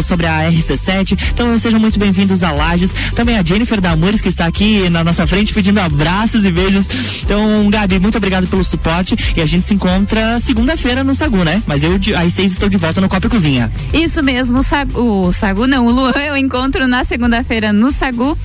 sobre 0.07 0.27
a 0.27 0.51
RC7. 0.51 1.19
Então 1.33 1.59
sejam 1.59 1.79
muito 1.79 1.99
bem-vindos 1.99 2.43
a 2.43 2.51
Lages. 2.51 2.93
Também 3.15 3.39
a 3.39 3.43
Jennifer 3.43 3.81
Damores, 3.81 4.21
que 4.21 4.29
está 4.29 4.47
aqui 4.47 4.89
na 4.91 5.05
nossa 5.05 5.27
frente 5.27 5.53
pedindo 5.53 5.79
abraços 5.79 6.45
e 6.45 6.51
beijos. 6.51 6.87
Então, 7.23 7.69
Gabi, 7.71 7.99
muito 7.99 8.17
obrigado 8.19 8.47
pelo 8.47 8.65
suporte 8.65 9.17
e 9.37 9.41
a 9.41 9.47
gente 9.47 9.67
se 9.67 9.75
encontra 9.75 10.41
segunda-feira 10.41 11.05
no 11.05 11.15
Sagu, 11.15 11.45
né? 11.45 11.63
Mas 11.67 11.83
eu 11.83 11.99
às 12.17 12.33
seis 12.33 12.53
estou 12.53 12.69
de 12.69 12.77
volta 12.77 13.01
no 13.01 13.09
Copa 13.09 13.27
e 13.27 13.31
Cozinha. 13.31 13.71
Isso 13.93 14.23
mesmo, 14.23 14.59
o 14.59 14.63
Sagu, 14.63 15.27
o 15.27 15.33
Sagu 15.33 15.67
não, 15.67 15.87
o 15.87 15.91
Luan 15.91 16.13
eu 16.13 16.37
encontro 16.37 16.87
na 16.87 17.05
segunda-feira 17.05 17.73
no 17.73 17.91
Sagu. 17.91 18.37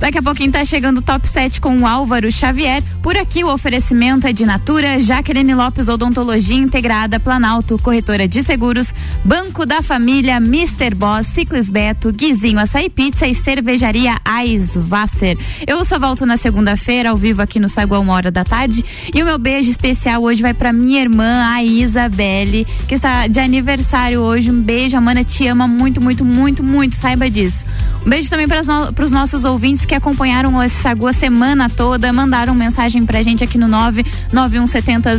Daqui 0.00 0.16
a 0.16 0.22
pouquinho 0.22 0.52
tá 0.52 0.64
chegando 0.64 0.98
o 0.98 1.02
top 1.02 1.28
7 1.28 1.60
com 1.60 1.76
o 1.78 1.86
Álvaro 1.86 2.30
Xavier. 2.30 2.82
Por 3.02 3.16
aqui 3.16 3.42
o 3.42 3.52
oferecimento 3.52 4.28
é 4.28 4.32
de 4.32 4.46
Natura, 4.46 5.00
Jaqueline 5.00 5.54
Lopes 5.54 5.88
Odontologia 5.88 6.56
Integrada, 6.56 7.18
Planalto, 7.18 7.76
Corretora 7.82 8.28
de 8.28 8.42
Seguros, 8.44 8.94
Banco 9.24 9.66
da 9.66 9.82
Família, 9.82 10.36
Mr. 10.36 10.94
Boss, 10.94 11.26
Ciclis 11.26 11.68
Beto, 11.68 12.12
Guizinho 12.12 12.60
Açaí 12.60 12.88
Pizza 12.88 13.26
e 13.26 13.34
Cervejaria 13.34 14.16
Eisvasser. 14.24 15.36
Eu 15.66 15.84
só 15.84 15.98
volto 15.98 16.24
na 16.24 16.36
segunda-feira 16.36 17.10
ao 17.10 17.16
vivo 17.16 17.42
aqui 17.42 17.58
no 17.58 17.68
Sagu 17.68 17.96
a 17.96 17.98
uma 17.98 18.12
hora 18.12 18.30
da 18.30 18.44
tarde. 18.44 18.84
E 19.12 19.20
o 19.20 19.26
meu 19.26 19.38
beijo 19.38 19.68
especial 19.68 20.22
hoje 20.22 20.42
vai 20.42 20.54
pra 20.54 20.72
minha 20.72 21.00
irmã, 21.00 21.44
a 21.52 21.64
Isabelle, 21.64 22.64
que 22.86 22.94
está 22.94 23.26
de 23.26 23.40
aniversário 23.40 24.20
hoje. 24.20 24.48
Um 24.50 24.62
beijo, 24.62 24.96
a 24.96 25.00
mana 25.00 25.24
te 25.24 25.46
ama 25.48 25.66
muito, 25.66 26.00
muito, 26.00 26.24
muito, 26.24 26.62
muito, 26.62 26.94
saiba 26.94 27.28
disso. 27.28 27.66
Um 28.06 28.08
beijo 28.08 28.30
também 28.30 28.46
para 28.46 29.04
os 29.04 29.10
nossos 29.10 29.44
ouvintes 29.44 29.87
que 29.88 29.94
acompanharam 29.94 30.62
esse 30.62 30.76
Sagu 30.76 31.06
a 31.06 31.12
semana 31.14 31.70
toda, 31.70 32.12
mandaram 32.12 32.54
mensagem 32.54 33.06
pra 33.06 33.22
gente 33.22 33.42
aqui 33.42 33.56
no 33.56 33.66
99170 33.66 35.16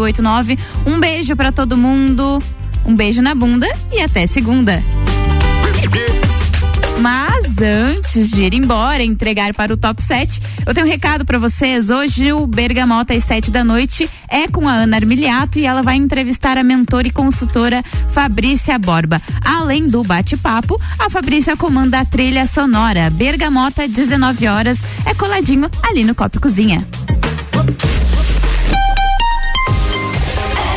0089. 0.00 0.58
Um 0.86 0.98
beijo 0.98 1.36
pra 1.36 1.52
todo 1.52 1.76
mundo, 1.76 2.42
um 2.84 2.96
beijo 2.96 3.20
na 3.20 3.34
bunda 3.34 3.68
e 3.92 4.00
até 4.00 4.26
segunda. 4.26 4.82
Mas 7.58 7.62
antes 7.62 8.30
de 8.32 8.42
ir 8.42 8.52
embora, 8.54 9.02
entregar 9.02 9.54
para 9.54 9.72
o 9.72 9.76
top 9.76 10.02
7, 10.02 10.42
eu 10.66 10.74
tenho 10.74 10.86
um 10.86 10.90
recado 10.90 11.24
para 11.24 11.38
vocês. 11.38 11.88
Hoje 11.88 12.30
o 12.32 12.46
Bergamota 12.46 13.14
às 13.14 13.24
7 13.24 13.50
da 13.50 13.64
noite 13.64 14.10
é 14.28 14.46
com 14.46 14.68
a 14.68 14.72
Ana 14.72 14.96
Armiliato 14.96 15.58
e 15.58 15.64
ela 15.64 15.82
vai 15.82 15.96
entrevistar 15.96 16.58
a 16.58 16.62
mentora 16.62 17.08
e 17.08 17.10
consultora 17.10 17.82
Fabrícia 18.12 18.78
Borba. 18.78 19.22
Além 19.42 19.88
do 19.88 20.02
bate-papo, 20.04 20.78
a 20.98 21.08
Fabrícia 21.08 21.56
comanda 21.56 22.00
a 22.00 22.04
trilha 22.04 22.46
sonora. 22.46 23.08
Bergamota, 23.08 23.88
19 23.88 24.48
horas, 24.48 24.78
é 25.06 25.14
coladinho 25.14 25.70
ali 25.82 26.04
no 26.04 26.14
Copo 26.14 26.38
Cozinha. 26.38 26.86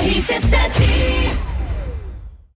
RC7 0.05 0.98